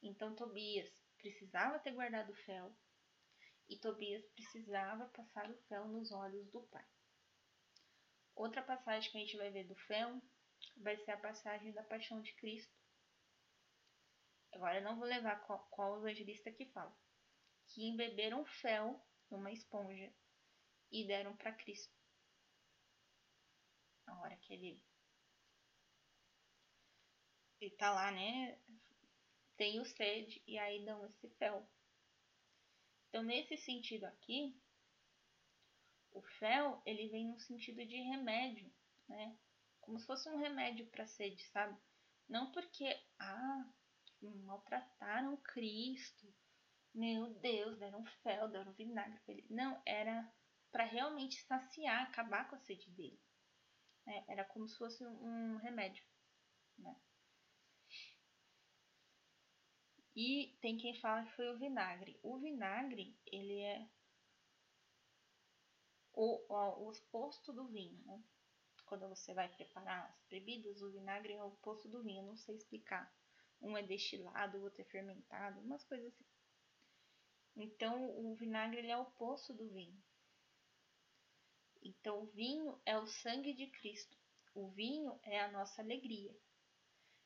Então, 0.02 0.34
Tobias 0.34 0.90
precisava 1.20 1.78
ter 1.78 1.92
guardado 1.92 2.30
o 2.30 2.36
fel 2.44 2.74
e 3.68 3.78
Tobias 3.78 4.24
precisava 4.34 5.06
passar 5.08 5.50
o 5.50 5.62
fel 5.68 5.86
nos 5.88 6.10
olhos 6.10 6.50
do 6.50 6.62
pai. 6.64 6.84
Outra 8.34 8.62
passagem 8.62 9.10
que 9.10 9.18
a 9.18 9.20
gente 9.20 9.36
vai 9.36 9.50
ver 9.50 9.64
do 9.64 9.76
fel 9.76 10.20
vai 10.78 10.96
ser 10.96 11.12
a 11.12 11.20
passagem 11.20 11.72
da 11.72 11.82
paixão 11.84 12.20
de 12.20 12.34
Cristo. 12.34 12.74
Agora, 14.52 14.78
eu 14.78 14.82
não 14.82 14.96
vou 14.96 15.06
levar 15.06 15.40
qual, 15.46 15.68
qual 15.70 15.98
evangelista 15.98 16.50
que 16.50 16.66
fala 16.66 16.94
que 17.70 17.84
embeberam 17.84 18.44
fel 18.44 19.00
numa 19.30 19.52
esponja 19.52 20.12
e 20.90 21.06
deram 21.06 21.36
para 21.36 21.52
Cristo. 21.52 21.94
Na 24.06 24.20
hora 24.20 24.36
que 24.36 24.52
ele 24.52 24.82
ele 27.60 27.76
tá 27.76 27.92
lá, 27.92 28.10
né? 28.10 28.58
Tem 29.60 29.78
o 29.78 29.84
sede 29.84 30.42
e 30.46 30.58
aí 30.58 30.82
dão 30.86 31.04
esse 31.04 31.28
fel. 31.36 31.68
Então, 33.06 33.22
nesse 33.22 33.58
sentido 33.58 34.04
aqui, 34.04 34.58
o 36.12 36.22
fel, 36.22 36.80
ele 36.86 37.10
vem 37.10 37.28
no 37.28 37.38
sentido 37.38 37.84
de 37.84 37.96
remédio, 37.96 38.72
né? 39.06 39.36
Como 39.82 39.98
se 39.98 40.06
fosse 40.06 40.30
um 40.30 40.38
remédio 40.38 40.86
para 40.86 41.06
sede, 41.06 41.44
sabe? 41.48 41.78
Não 42.26 42.50
porque, 42.52 42.86
ah, 43.18 43.70
maltrataram 44.22 45.36
Cristo, 45.36 46.34
meu 46.94 47.28
Deus, 47.40 47.78
deram 47.78 48.02
fel, 48.22 48.48
deram 48.48 48.72
vinagre 48.72 49.20
pra 49.26 49.34
ele. 49.34 49.46
Não, 49.50 49.82
era 49.84 50.26
para 50.72 50.84
realmente 50.84 51.38
saciar, 51.42 52.04
acabar 52.04 52.48
com 52.48 52.56
a 52.56 52.60
sede 52.60 52.90
dele. 52.92 53.20
É, 54.06 54.32
era 54.32 54.44
como 54.46 54.66
se 54.66 54.78
fosse 54.78 55.04
um 55.04 55.56
remédio. 55.56 56.02
Né? 56.78 56.96
E 60.22 60.54
tem 60.60 60.76
quem 60.76 61.00
fala 61.00 61.24
que 61.24 61.34
foi 61.34 61.48
o 61.48 61.58
vinagre. 61.58 62.20
O 62.22 62.36
vinagre, 62.36 63.18
ele 63.24 63.58
é 63.58 63.88
o, 66.12 66.44
o, 66.46 66.88
o 66.88 66.90
oposto 66.90 67.54
do 67.54 67.66
vinho. 67.68 67.98
Né? 68.04 68.22
Quando 68.84 69.08
você 69.08 69.32
vai 69.32 69.48
preparar 69.48 70.10
as 70.10 70.22
bebidas, 70.28 70.82
o 70.82 70.90
vinagre 70.90 71.32
é 71.32 71.42
o 71.42 71.46
oposto 71.46 71.88
do 71.88 72.02
vinho. 72.02 72.26
Não 72.26 72.36
sei 72.36 72.54
explicar. 72.54 73.10
Um 73.62 73.74
é 73.78 73.82
destilado, 73.82 74.58
o 74.58 74.64
outro 74.64 74.82
é 74.82 74.84
fermentado, 74.84 75.58
umas 75.60 75.84
coisas 75.84 76.12
assim. 76.12 76.26
Então, 77.56 78.10
o 78.18 78.34
vinagre 78.34 78.80
ele 78.80 78.90
é 78.90 78.98
o 78.98 79.02
oposto 79.02 79.54
do 79.54 79.70
vinho. 79.70 79.98
Então, 81.82 82.24
o 82.24 82.26
vinho 82.26 82.78
é 82.84 82.98
o 82.98 83.06
sangue 83.06 83.54
de 83.54 83.68
Cristo. 83.68 84.18
O 84.54 84.68
vinho 84.68 85.18
é 85.22 85.40
a 85.40 85.50
nossa 85.50 85.80
alegria. 85.80 86.36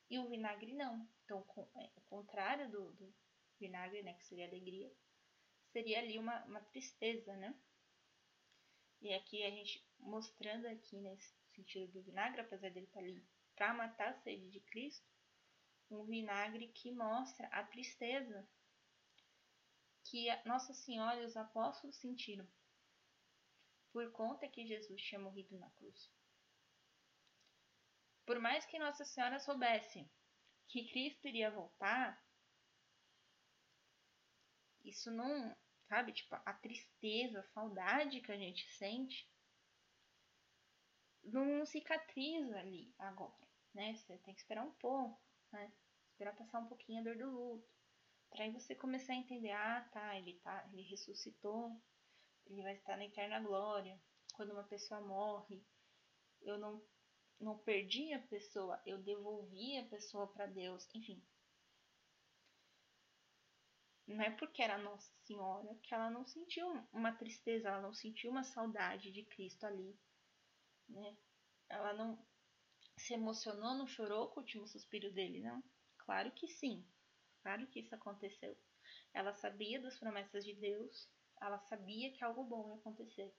E 0.09 0.19
o 0.19 0.29
vinagre 0.29 0.73
não. 0.73 1.07
Então, 1.23 1.45
é, 1.77 1.91
o 1.95 2.01
contrário 2.01 2.69
do, 2.69 2.91
do 2.93 3.13
vinagre, 3.59 4.03
né, 4.03 4.13
que 4.13 4.25
seria 4.25 4.47
alegria, 4.47 4.91
seria 5.71 5.99
ali 5.99 6.17
uma, 6.19 6.43
uma 6.45 6.61
tristeza, 6.61 7.35
né? 7.35 7.55
E 9.01 9.13
aqui 9.13 9.43
a 9.43 9.49
gente 9.49 9.85
mostrando 9.99 10.67
aqui 10.67 10.97
nesse 10.97 11.33
sentido 11.55 11.91
do 11.91 12.03
vinagre, 12.03 12.41
apesar 12.41 12.69
dele 12.71 12.85
estar 12.85 12.99
tá 12.99 13.05
ali 13.05 13.25
para 13.55 13.73
matar 13.73 14.09
a 14.09 14.21
sede 14.21 14.49
de 14.49 14.59
Cristo, 14.61 15.05
um 15.89 16.03
vinagre 16.05 16.67
que 16.69 16.91
mostra 16.91 17.47
a 17.47 17.63
tristeza 17.63 18.47
que 20.03 20.27
Nossa 20.45 20.73
Senhora 20.73 21.21
e 21.21 21.25
os 21.25 21.35
apóstolos 21.35 21.95
sentiram 21.97 22.47
por 23.91 24.11
conta 24.11 24.47
que 24.47 24.65
Jesus 24.65 25.01
tinha 25.01 25.19
morrido 25.19 25.57
na 25.57 25.69
cruz. 25.71 26.11
Por 28.25 28.39
mais 28.39 28.65
que 28.65 28.79
Nossa 28.79 29.05
Senhora 29.05 29.39
soubesse 29.39 30.09
que 30.67 30.89
Cristo 30.89 31.27
iria 31.27 31.51
voltar, 31.51 32.23
isso 34.83 35.11
não, 35.11 35.55
sabe, 35.87 36.11
tipo, 36.11 36.35
a 36.35 36.53
tristeza, 36.53 37.39
a 37.39 37.47
saudade 37.53 38.21
que 38.21 38.31
a 38.31 38.37
gente 38.37 38.67
sente 38.77 39.29
não 41.23 41.65
cicatriza 41.65 42.57
ali 42.59 42.93
agora, 42.97 43.47
né? 43.73 43.95
Você 43.95 44.17
tem 44.19 44.33
que 44.33 44.41
esperar 44.41 44.63
um 44.63 44.73
pouco, 44.73 45.19
né? 45.51 45.71
Esperar 46.11 46.35
passar 46.35 46.59
um 46.59 46.67
pouquinho 46.67 47.01
a 47.01 47.03
dor 47.03 47.17
do 47.17 47.29
luto. 47.29 47.67
Para 48.29 48.43
aí 48.43 48.51
você 48.51 48.75
começar 48.75 49.13
a 49.13 49.17
entender, 49.17 49.51
ah, 49.51 49.87
tá, 49.91 50.17
ele 50.17 50.39
tá, 50.39 50.67
ele 50.71 50.83
ressuscitou, 50.83 51.81
ele 52.45 52.61
vai 52.61 52.75
estar 52.75 52.97
na 52.97 53.05
eterna 53.05 53.39
glória. 53.39 53.99
Quando 54.33 54.51
uma 54.51 54.63
pessoa 54.63 55.01
morre, 55.01 55.65
eu 56.41 56.57
não 56.57 56.81
não 57.39 57.57
perdi 57.59 58.13
a 58.13 58.19
pessoa, 58.19 58.81
eu 58.85 58.97
devolvi 58.97 59.77
a 59.77 59.85
pessoa 59.85 60.27
para 60.27 60.45
Deus, 60.47 60.87
enfim. 60.93 61.21
Não 64.07 64.23
é 64.23 64.31
porque 64.31 64.63
era 64.63 64.79
Nossa 64.79 65.11
Senhora 65.25 65.75
que 65.83 65.93
ela 65.93 66.09
não 66.09 66.25
sentiu 66.25 66.67
uma 66.91 67.11
tristeza, 67.11 67.69
ela 67.69 67.81
não 67.81 67.93
sentiu 67.93 68.31
uma 68.31 68.43
saudade 68.43 69.11
de 69.11 69.23
Cristo 69.23 69.63
ali, 69.63 69.95
né? 70.89 71.17
Ela 71.69 71.93
não 71.93 72.17
se 72.97 73.13
emocionou, 73.13 73.75
não 73.75 73.87
chorou 73.87 74.29
com 74.29 74.39
o 74.39 74.43
último 74.43 74.67
suspiro 74.67 75.11
dele, 75.13 75.41
não? 75.41 75.63
Claro 75.99 76.31
que 76.33 76.47
sim, 76.47 76.85
claro 77.43 77.67
que 77.67 77.81
isso 77.81 77.95
aconteceu. 77.95 78.57
Ela 79.13 79.33
sabia 79.33 79.81
das 79.81 79.97
promessas 79.97 80.45
de 80.45 80.53
Deus, 80.55 81.09
ela 81.41 81.59
sabia 81.59 82.11
que 82.13 82.23
algo 82.23 82.43
bom 82.43 82.69
ia 82.69 82.75
acontecer. 82.75 83.33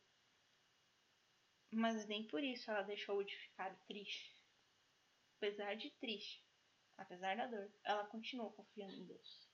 Mas 1.76 2.06
nem 2.06 2.26
por 2.26 2.42
isso 2.42 2.70
ela 2.70 2.80
deixou 2.80 3.22
de 3.22 3.36
ficar 3.36 3.76
triste. 3.84 4.34
Apesar 5.36 5.74
de 5.76 5.90
triste, 5.98 6.42
apesar 6.96 7.36
da 7.36 7.46
dor, 7.46 7.70
ela 7.84 8.06
continuou 8.06 8.50
confiando 8.50 8.94
em 8.94 9.04
Deus. 9.04 9.46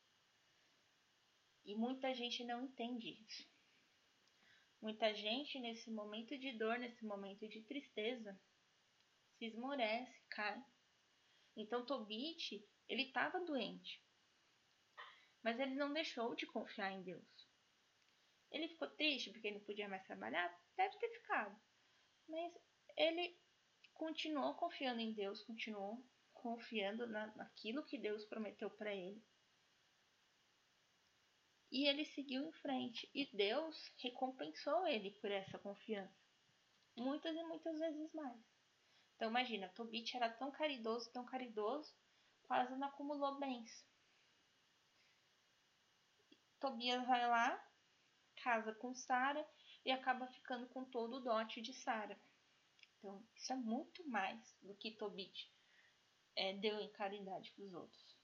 E 1.65 1.75
muita 1.75 2.15
gente 2.15 2.45
não 2.45 2.63
entende 2.63 3.21
isso. 3.27 3.45
Muita 4.81 5.13
gente 5.13 5.59
nesse 5.59 5.91
momento 5.91 6.39
de 6.39 6.57
dor, 6.57 6.79
nesse 6.79 7.05
momento 7.05 7.49
de 7.49 7.61
tristeza, 7.63 8.41
se 9.37 9.47
esmorece, 9.47 10.23
cai. 10.31 10.65
Então 11.57 11.85
Tobit, 11.85 12.65
ele 12.89 13.03
estava 13.03 13.45
doente. 13.45 14.01
Mas 15.43 15.59
ele 15.59 15.75
não 15.75 15.93
deixou 15.93 16.37
de 16.37 16.47
confiar 16.47 16.93
em 16.93 17.03
Deus. 17.03 17.51
Ele 18.49 18.69
ficou 18.69 18.89
triste 18.91 19.33
porque 19.33 19.49
ele 19.49 19.59
não 19.59 19.67
podia 19.67 19.89
mais 19.89 20.07
trabalhar? 20.07 20.57
Deve 20.77 20.97
ter 20.99 21.09
ficado. 21.19 21.72
Mas 22.33 22.51
ele 22.97 23.39
continuou 23.93 24.55
confiando 24.55 25.01
em 25.01 25.13
Deus, 25.13 25.43
continuou 25.45 26.03
confiando 26.33 27.07
na, 27.07 27.27
naquilo 27.37 27.85
que 27.85 27.99
Deus 27.99 28.25
prometeu 28.25 28.71
para 28.71 28.95
ele. 28.95 29.23
E 31.71 31.87
ele 31.87 32.07
seguiu 32.07 32.43
em 32.43 32.53
frente. 32.53 33.09
E 33.15 33.27
Deus 33.37 33.77
recompensou 33.99 34.87
ele 34.87 35.11
por 35.21 35.31
essa 35.31 35.59
confiança. 35.59 36.17
Muitas 36.97 37.37
e 37.37 37.43
muitas 37.45 37.79
vezes 37.79 38.13
mais. 38.15 38.41
Então 39.17 39.29
imagina, 39.29 39.69
Tobit 39.69 40.17
era 40.17 40.31
tão 40.31 40.51
caridoso, 40.51 41.13
tão 41.13 41.27
caridoso, 41.27 41.95
quase 42.45 42.75
não 42.77 42.89
acumulou 42.89 43.39
bens. 43.39 43.87
Tobias 46.59 47.07
vai 47.07 47.29
lá, 47.29 47.71
casa 48.43 48.75
com 48.75 48.95
Sara 48.95 49.47
e 49.85 49.91
acaba 49.91 50.27
ficando 50.29 50.67
com 50.69 50.85
todo 50.85 51.17
o 51.17 51.21
dote 51.21 51.61
de 51.61 51.73
Sara. 51.73 52.19
Então, 52.99 53.27
isso 53.35 53.53
é 53.53 53.57
muito 53.57 54.09
mais 54.09 54.57
do 54.63 54.75
que 54.75 54.93
Tobit 54.93 55.53
é, 56.37 56.55
deu 56.55 56.81
em 56.81 56.91
caridade 56.93 57.51
para 57.53 57.65
os 57.65 57.75
outros. 57.75 58.17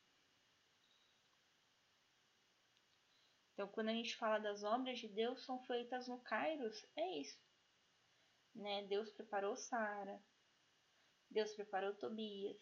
Então, 3.53 3.67
quando 3.69 3.89
a 3.89 3.93
gente 3.93 4.17
fala 4.17 4.39
das 4.39 4.63
obras 4.63 5.01
de 5.01 5.09
Deus 5.09 5.45
são 5.45 5.61
feitas 5.65 6.07
no 6.07 6.21
Kairos, 6.21 6.87
é 6.95 7.19
isso. 7.19 7.41
Né? 8.55 8.87
Deus 8.87 9.11
preparou 9.11 9.57
Sara, 9.57 10.23
Deus 11.29 11.53
preparou 11.55 11.93
Tobias, 11.95 12.57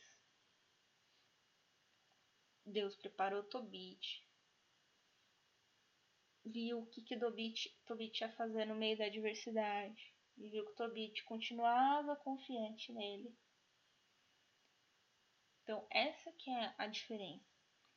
Deus 2.64 2.96
preparou 2.96 3.44
Tobit, 3.44 4.25
viu 6.46 6.80
o 6.80 6.86
que, 6.86 7.02
que 7.02 7.18
Tobit, 7.18 7.76
Tobit 7.84 8.20
ia 8.20 8.32
fazer 8.32 8.64
no 8.64 8.74
meio 8.74 8.96
da 8.96 9.06
adversidade. 9.06 10.14
E 10.36 10.48
viu 10.48 10.66
que 10.66 10.76
Tobit 10.76 11.24
continuava 11.24 12.16
confiante 12.16 12.92
nele. 12.92 13.34
Então, 15.62 15.86
essa 15.90 16.30
que 16.32 16.50
é 16.50 16.74
a 16.78 16.86
diferença. 16.86 17.44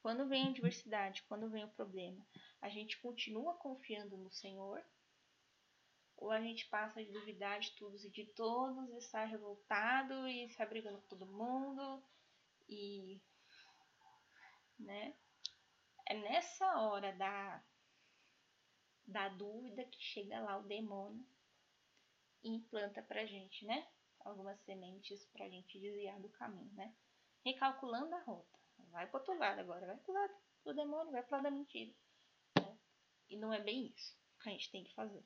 Quando 0.02 0.28
vem 0.28 0.48
a 0.48 0.50
adversidade, 0.50 1.24
quando 1.24 1.50
vem 1.50 1.66
o 1.66 1.72
problema, 1.72 2.26
a 2.62 2.70
gente 2.70 3.00
continua 3.00 3.54
confiando 3.58 4.18
no 4.18 4.32
Senhor 4.32 4.84
ou 6.16 6.32
a 6.32 6.42
gente 6.42 6.68
passa 6.68 7.04
de 7.04 7.12
duvidar 7.12 7.60
de 7.60 7.72
todos 7.76 8.04
e 8.04 8.10
de 8.10 8.26
todos, 8.34 8.90
e 8.90 8.98
está 8.98 9.24
revoltado 9.24 10.28
e 10.28 10.46
está 10.46 10.66
brigando 10.66 11.00
com 11.00 11.08
todo 11.08 11.26
mundo 11.26 12.04
e 12.68 13.22
né? 14.78 15.14
É 16.08 16.16
nessa 16.16 16.66
hora 16.82 17.14
da 17.14 17.64
da 19.10 19.28
dúvida 19.30 19.84
que 19.86 20.00
chega 20.00 20.40
lá 20.40 20.58
o 20.58 20.68
demônio 20.68 21.26
e 22.44 22.50
implanta 22.50 23.02
pra 23.02 23.26
gente, 23.26 23.66
né? 23.66 23.88
Algumas 24.20 24.60
sementes 24.62 25.26
pra 25.28 25.50
gente 25.50 25.80
desviar 25.80 26.20
do 26.20 26.30
caminho, 26.30 26.72
né? 26.74 26.94
Recalculando 27.44 28.14
a 28.14 28.22
rota. 28.22 28.60
Vai 28.92 29.08
pro 29.08 29.20
outro 29.20 29.38
lado 29.38 29.60
agora, 29.60 29.86
vai 29.86 29.98
pro 29.98 30.14
lado 30.14 30.34
do 30.64 30.74
demônio, 30.74 31.12
vai 31.12 31.24
pro 31.24 31.34
lado 31.34 31.44
da 31.44 31.52
mentira. 31.52 31.94
Né? 32.60 32.78
E 33.30 33.38
não 33.38 33.54
é 33.54 33.60
bem 33.60 33.88
isso 33.88 34.18
que 34.42 34.50
a 34.50 34.52
gente 34.52 34.72
tem 34.72 34.84
que 34.84 34.94
fazer. 34.94 35.24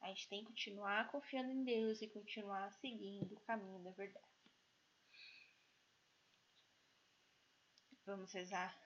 A 0.00 0.08
gente 0.08 0.28
tem 0.28 0.40
que 0.40 0.50
continuar 0.50 1.10
confiando 1.10 1.50
em 1.50 1.64
Deus 1.64 2.00
e 2.02 2.08
continuar 2.08 2.72
seguindo 2.74 3.34
o 3.34 3.40
caminho 3.40 3.82
da 3.82 3.90
verdade. 3.90 4.26
Vamos 8.04 8.32
rezar 8.32 8.76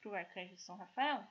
pro 0.00 0.14
arcanjo 0.14 0.58
São 0.58 0.76
Rafael? 0.76 1.26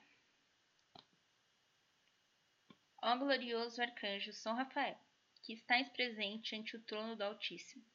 Ó 3.02 3.18
glorioso 3.18 3.82
arcanjo 3.82 4.34
São 4.34 4.56
Rafael, 4.56 5.00
que 5.42 5.54
estáis 5.54 5.88
presente 5.90 6.56
ante 6.56 6.76
o 6.76 6.82
trono 6.82 7.16
do 7.16 7.24
Altíssimo, 7.24 7.86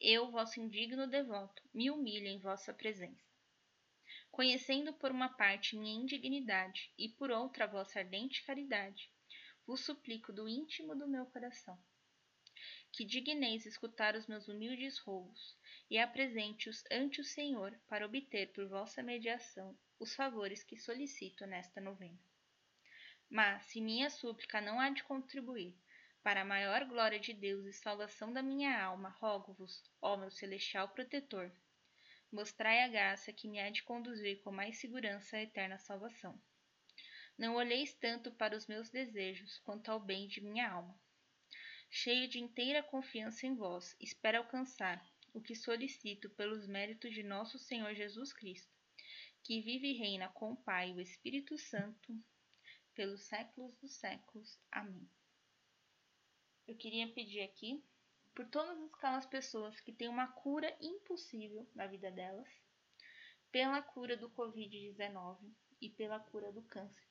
eu, 0.00 0.30
vosso 0.30 0.60
indigno 0.60 1.06
devoto, 1.06 1.62
me 1.74 1.90
humilho 1.90 2.26
em 2.26 2.38
vossa 2.38 2.72
presença. 2.72 3.24
Conhecendo 4.30 4.92
por 4.92 5.10
uma 5.10 5.28
parte 5.28 5.76
minha 5.76 6.00
indignidade 6.00 6.92
e 6.96 7.08
por 7.08 7.30
outra 7.30 7.66
vossa 7.66 7.98
ardente 7.98 8.44
caridade, 8.44 9.10
vos 9.66 9.80
suplico 9.80 10.32
do 10.32 10.48
íntimo 10.48 10.94
do 10.94 11.08
meu 11.08 11.26
coração 11.26 11.78
que 12.92 13.04
digneis 13.04 13.66
escutar 13.66 14.16
os 14.16 14.26
meus 14.26 14.48
humildes 14.48 14.98
rogos, 14.98 15.56
e 15.90 15.98
apresente-os 15.98 16.82
ante 16.90 17.20
o 17.20 17.24
Senhor 17.24 17.78
para 17.86 18.04
obter 18.04 18.52
por 18.52 18.66
vossa 18.68 19.02
mediação 19.02 19.78
os 20.00 20.14
favores 20.14 20.64
que 20.64 20.76
solicito 20.76 21.46
nesta 21.46 21.80
novena. 21.80 22.18
Mas, 23.30 23.64
se 23.66 23.80
minha 23.80 24.08
súplica 24.08 24.60
não 24.60 24.80
há 24.80 24.88
de 24.88 25.04
contribuir 25.04 25.76
para 26.22 26.42
a 26.42 26.44
maior 26.44 26.84
glória 26.86 27.20
de 27.20 27.32
Deus 27.32 27.66
e 27.66 27.72
salvação 27.72 28.32
da 28.32 28.42
minha 28.42 28.82
alma, 28.82 29.10
rogo-vos, 29.20 29.82
ó 30.00 30.16
meu 30.16 30.30
celestial 30.30 30.88
protetor, 30.88 31.52
mostrai 32.32 32.82
a 32.82 32.88
graça 32.88 33.32
que 33.32 33.48
me 33.48 33.60
há 33.60 33.70
de 33.70 33.82
conduzir 33.82 34.40
com 34.42 34.50
mais 34.50 34.78
segurança 34.78 35.36
à 35.36 35.42
eterna 35.42 35.78
salvação. 35.78 36.40
Não 37.36 37.54
olheis 37.54 37.94
tanto 37.94 38.32
para 38.32 38.56
os 38.56 38.66
meus 38.66 38.90
desejos 38.90 39.58
quanto 39.58 39.90
ao 39.90 40.00
bem 40.00 40.26
de 40.26 40.40
minha 40.40 40.70
alma. 40.70 40.98
Cheio 41.90 42.28
de 42.28 42.38
inteira 42.38 42.82
confiança 42.82 43.46
em 43.46 43.54
vós, 43.54 43.96
espero 44.00 44.38
alcançar 44.38 45.02
o 45.32 45.40
que 45.40 45.54
solicito 45.54 46.28
pelos 46.30 46.66
méritos 46.66 47.14
de 47.14 47.22
nosso 47.22 47.58
Senhor 47.58 47.94
Jesus 47.94 48.32
Cristo, 48.32 48.74
que 49.42 49.60
vive 49.60 49.88
e 49.88 49.98
reina 49.98 50.28
com 50.30 50.52
o 50.52 50.56
Pai 50.56 50.90
e 50.90 50.94
o 50.94 51.00
Espírito 51.00 51.56
Santo, 51.56 52.12
pelos 52.98 53.22
séculos 53.22 53.76
dos 53.76 53.94
séculos. 53.94 54.58
Amém. 54.72 55.08
Eu 56.66 56.76
queria 56.76 57.06
pedir 57.14 57.42
aqui 57.42 57.80
por 58.34 58.44
todas 58.48 58.76
aquelas 58.92 59.24
pessoas 59.24 59.80
que 59.80 59.92
têm 59.92 60.08
uma 60.08 60.26
cura 60.26 60.76
impossível 60.80 61.64
na 61.76 61.86
vida 61.86 62.10
delas, 62.10 62.48
pela 63.52 63.80
cura 63.80 64.16
do 64.16 64.28
Covid-19 64.30 65.38
e 65.80 65.90
pela 65.90 66.18
cura 66.18 66.50
do 66.50 66.60
câncer. 66.64 67.06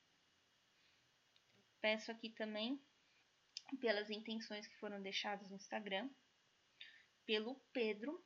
Peço 1.80 2.12
aqui 2.12 2.28
também 2.28 2.78
pelas 3.80 4.10
intenções 4.10 4.66
que 4.66 4.76
foram 4.76 5.00
deixadas 5.00 5.48
no 5.48 5.56
Instagram, 5.56 6.10
pelo 7.24 7.54
Pedro. 7.72 8.22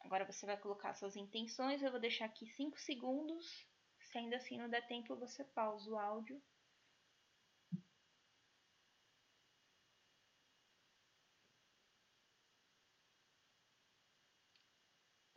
Agora 0.00 0.24
você 0.24 0.46
vai 0.46 0.56
colocar 0.56 0.94
suas 0.94 1.16
intenções, 1.16 1.82
eu 1.82 1.90
vou 1.90 2.00
deixar 2.00 2.24
aqui 2.24 2.46
5 2.46 2.80
segundos. 2.80 3.68
Se 4.00 4.16
ainda 4.16 4.36
assim 4.36 4.56
não 4.56 4.70
der 4.70 4.86
tempo, 4.86 5.14
você 5.16 5.44
pausa 5.44 5.90
o 5.90 5.98
áudio. 5.98 6.42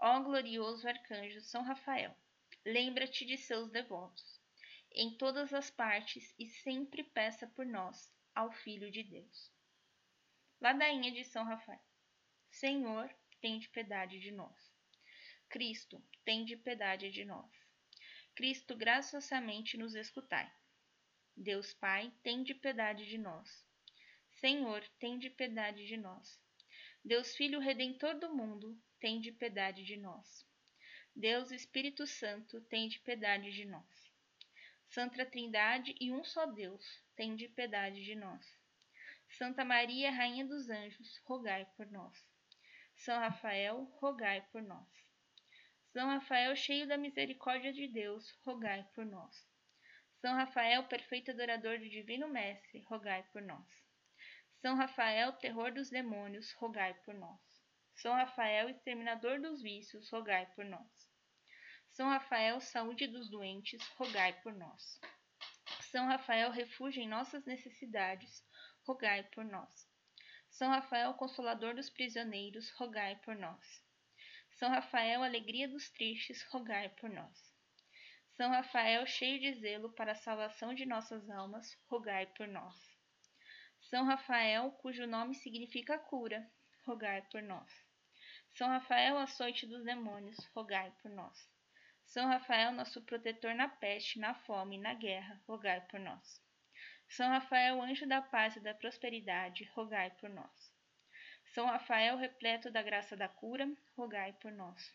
Ó 0.10 0.22
glorioso 0.22 0.88
arcanjo 0.88 1.42
São 1.42 1.64
Rafael, 1.64 2.16
lembra-te 2.66 3.26
de 3.26 3.38
seus 3.38 3.70
devotos 3.70 4.40
em 4.90 5.18
todas 5.18 5.54
as 5.54 5.70
partes 5.70 6.34
e 6.40 6.48
sempre 6.48 7.04
peça 7.04 7.46
por 7.46 7.66
nós 7.66 8.10
ao 8.34 8.50
Filho 8.50 8.90
de 8.90 9.04
Deus. 9.04 9.52
Ladainha 10.62 11.12
de 11.12 11.26
São 11.26 11.44
Rafael. 11.44 11.84
Senhor, 12.50 13.14
tem 13.42 13.60
de 13.60 13.68
piedade 13.68 14.18
de 14.22 14.32
nós. 14.32 14.74
Cristo, 15.50 16.02
tem 16.24 16.46
de 16.46 16.56
piedade 16.56 17.12
de 17.12 17.26
nós. 17.26 17.52
Cristo, 18.34 18.78
graciosamente 18.78 19.76
nos 19.76 19.94
escutai. 19.94 20.50
Deus 21.36 21.74
Pai, 21.74 22.14
tem 22.24 22.44
de 22.44 22.54
piedade 22.54 23.06
de 23.06 23.18
nós. 23.18 23.68
Senhor, 24.30 24.88
tem 25.00 25.20
de 25.20 25.30
piedade 25.30 25.86
de 25.86 25.98
nós. 25.98 26.42
Deus 27.04 27.36
Filho 27.36 27.60
Redentor 27.60 28.18
do 28.18 28.34
mundo, 28.34 28.82
tem 29.00 29.20
de 29.20 29.32
piedade 29.32 29.84
de 29.84 29.98
nós. 29.98 30.46
Deus 31.16 31.52
Espírito 31.52 32.06
Santo, 32.06 32.62
tem 32.62 32.88
de 32.88 33.00
piedade 33.00 33.52
de 33.52 33.66
nós. 33.66 34.08
Santa 34.90 35.26
Trindade 35.26 35.96
e 36.00 36.12
um 36.12 36.24
só 36.24 36.46
Deus, 36.46 37.04
tende 37.16 37.48
piedade 37.50 38.04
de 38.04 38.16
nós. 38.16 38.46
Santa 39.30 39.66
Maria, 39.66 40.12
Rainha 40.12 40.46
dos 40.46 40.70
Anjos, 40.70 41.18
rogai 41.26 41.66
por 41.76 41.86
nós. 41.92 42.16
São 42.96 43.20
Rafael, 43.20 43.84
rogai 44.00 44.42
por 44.52 44.62
nós. 44.62 44.88
São 45.92 46.08
Rafael, 46.08 46.56
cheio 46.56 46.88
da 46.88 46.98
misericórdia 46.98 47.74
de 47.74 47.88
Deus, 47.88 48.32
rogai 48.46 48.88
por 48.94 49.06
nós. 49.06 49.48
São 50.22 50.34
Rafael, 50.34 50.84
perfeito 50.84 51.32
adorador 51.32 51.80
do 51.80 51.90
Divino 51.90 52.28
Mestre, 52.28 52.82
rogai 52.82 53.24
por 53.32 53.42
nós. 53.42 53.68
São 54.62 54.76
Rafael, 54.76 55.34
terror 55.34 55.72
dos 55.72 55.90
demônios, 55.90 56.52
rogai 56.54 56.94
por 57.06 57.14
nós. 57.14 57.47
São 57.98 58.14
Rafael, 58.14 58.70
exterminador 58.70 59.42
dos 59.42 59.60
vícios, 59.60 60.08
rogai 60.12 60.46
por 60.56 60.64
nós. 60.64 61.10
São 61.90 62.08
Rafael, 62.10 62.62
saúde 62.62 63.08
dos 63.08 63.28
doentes, 63.28 63.82
rogai 63.98 64.40
por 64.44 64.54
nós. 64.54 65.02
São 65.90 66.06
Rafael, 66.06 66.52
refúgio 66.52 67.02
em 67.02 67.08
nossas 67.08 67.44
necessidades, 67.46 68.46
rogai 68.86 69.24
por 69.24 69.44
nós. 69.44 69.90
São 70.48 70.70
Rafael, 70.70 71.12
consolador 71.16 71.74
dos 71.74 71.90
prisioneiros, 71.90 72.70
rogai 72.74 73.16
por 73.16 73.36
nós. 73.36 73.84
São 74.52 74.70
Rafael, 74.70 75.24
alegria 75.24 75.68
dos 75.68 75.90
tristes, 75.90 76.44
rogai 76.52 76.90
por 76.90 77.10
nós. 77.10 77.56
São 78.36 78.52
Rafael, 78.52 79.08
cheio 79.08 79.40
de 79.40 79.56
zelo 79.56 79.92
para 79.94 80.12
a 80.12 80.16
salvação 80.16 80.76
de 80.76 80.86
nossas 80.86 81.28
almas, 81.32 81.76
rogai 81.88 82.28
por 82.28 82.48
nós. 82.48 82.76
São 83.82 84.06
Rafael, 84.06 84.70
cujo 84.74 85.08
nome 85.08 85.34
significa 85.34 85.98
cura, 85.98 86.48
rogai 86.86 87.24
por 87.32 87.42
nós. 87.42 87.87
São 88.58 88.70
Rafael, 88.70 89.20
açoite 89.20 89.68
dos 89.68 89.84
demônios, 89.84 90.36
rogai 90.56 90.92
por 91.00 91.12
nós. 91.12 91.48
São 92.08 92.26
Rafael, 92.26 92.72
nosso 92.72 93.00
protetor 93.04 93.54
na 93.54 93.68
peste, 93.68 94.18
na 94.18 94.34
fome 94.34 94.78
e 94.78 94.80
na 94.80 94.96
guerra, 94.96 95.40
rogai 95.48 95.80
por 95.82 96.00
nós. 96.00 96.42
São 97.08 97.30
Rafael, 97.30 97.80
anjo 97.80 98.08
da 98.08 98.20
paz 98.20 98.56
e 98.56 98.60
da 98.60 98.74
prosperidade, 98.74 99.70
rogai 99.76 100.10
por 100.10 100.28
nós. 100.28 100.74
São 101.54 101.68
Rafael, 101.68 102.18
repleto 102.18 102.72
da 102.72 102.82
graça 102.82 103.16
da 103.16 103.30
cura, 103.30 103.72
rogai 103.96 104.34
por 104.34 104.52
nós. 104.52 104.92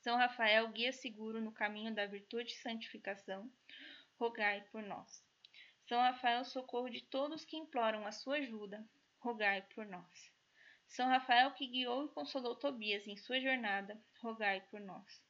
São 0.00 0.18
Rafael, 0.18 0.68
guia 0.68 0.92
seguro 0.92 1.40
no 1.40 1.50
caminho 1.50 1.94
da 1.94 2.04
virtude 2.04 2.52
e 2.52 2.56
santificação, 2.56 3.50
rogai 4.20 4.60
por 4.70 4.82
nós. 4.82 5.24
São 5.88 5.98
Rafael, 5.98 6.44
socorro 6.44 6.90
de 6.90 7.02
todos 7.04 7.42
que 7.42 7.56
imploram 7.56 8.06
a 8.06 8.12
sua 8.12 8.36
ajuda, 8.36 8.86
rogai 9.18 9.62
por 9.74 9.86
nós. 9.86 10.33
São 10.94 11.08
Rafael, 11.08 11.50
que 11.50 11.66
guiou 11.66 12.04
e 12.04 12.08
consolou 12.10 12.54
Tobias 12.54 13.04
em 13.08 13.16
sua 13.16 13.40
jornada, 13.40 14.00
rogai 14.22 14.60
por 14.70 14.78
nós. 14.78 15.20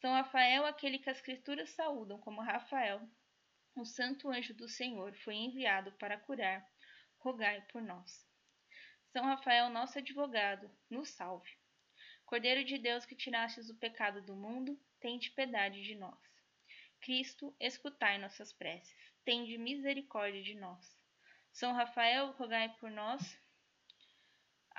São 0.00 0.12
Rafael, 0.12 0.66
aquele 0.66 0.98
que 0.98 1.08
as 1.08 1.18
Escrituras 1.18 1.70
saúdam 1.70 2.18
como 2.18 2.42
Rafael, 2.42 3.08
o 3.76 3.84
santo 3.84 4.28
anjo 4.28 4.52
do 4.54 4.68
Senhor, 4.68 5.14
foi 5.18 5.36
enviado 5.36 5.92
para 6.00 6.18
curar, 6.18 6.68
rogai 7.20 7.64
por 7.70 7.80
nós. 7.80 8.26
São 9.12 9.24
Rafael, 9.24 9.70
nosso 9.70 9.98
advogado, 9.98 10.68
nos 10.90 11.10
salve. 11.10 11.56
Cordeiro 12.26 12.64
de 12.64 12.76
Deus 12.76 13.06
que 13.06 13.14
tirastes 13.14 13.70
o 13.70 13.78
pecado 13.78 14.20
do 14.20 14.34
mundo, 14.34 14.76
tende 14.98 15.30
piedade 15.30 15.80
de 15.80 15.94
nós. 15.94 16.18
Cristo, 17.00 17.54
escutai 17.60 18.18
nossas 18.18 18.52
preces, 18.52 19.14
tende 19.24 19.56
misericórdia 19.58 20.42
de 20.42 20.56
nós. 20.56 20.98
São 21.52 21.72
Rafael, 21.72 22.32
rogai 22.32 22.74
por 22.80 22.90
nós, 22.90 23.38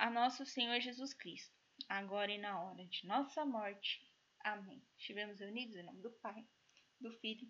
a 0.00 0.08
nosso 0.08 0.46
Senhor 0.46 0.80
Jesus 0.80 1.12
Cristo, 1.12 1.54
agora 1.86 2.32
e 2.32 2.38
na 2.38 2.58
hora 2.58 2.86
de 2.86 3.06
nossa 3.06 3.44
morte. 3.44 4.00
Amém. 4.42 4.82
Estivemos 4.96 5.40
reunidos 5.40 5.76
em 5.76 5.82
nome 5.82 6.00
do 6.00 6.10
Pai, 6.10 6.42
do 6.98 7.12
Filho 7.18 7.46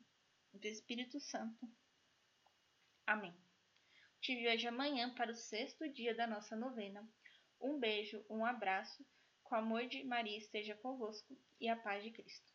e 0.52 0.58
do 0.58 0.66
Espírito 0.66 1.20
Santo. 1.20 1.72
Amém. 3.06 3.32
Te 4.20 4.48
hoje 4.48 4.66
amanhã 4.66 5.14
para 5.14 5.30
o 5.30 5.36
sexto 5.36 5.88
dia 5.92 6.12
da 6.12 6.26
nossa 6.26 6.56
novena. 6.56 7.08
Um 7.60 7.78
beijo, 7.78 8.26
um 8.28 8.44
abraço, 8.44 9.06
com 9.44 9.54
o 9.54 9.58
amor 9.58 9.86
de 9.86 10.02
Maria 10.02 10.36
esteja 10.36 10.74
convosco 10.74 11.40
e 11.60 11.68
a 11.68 11.76
paz 11.76 12.02
de 12.02 12.10
Cristo. 12.10 12.49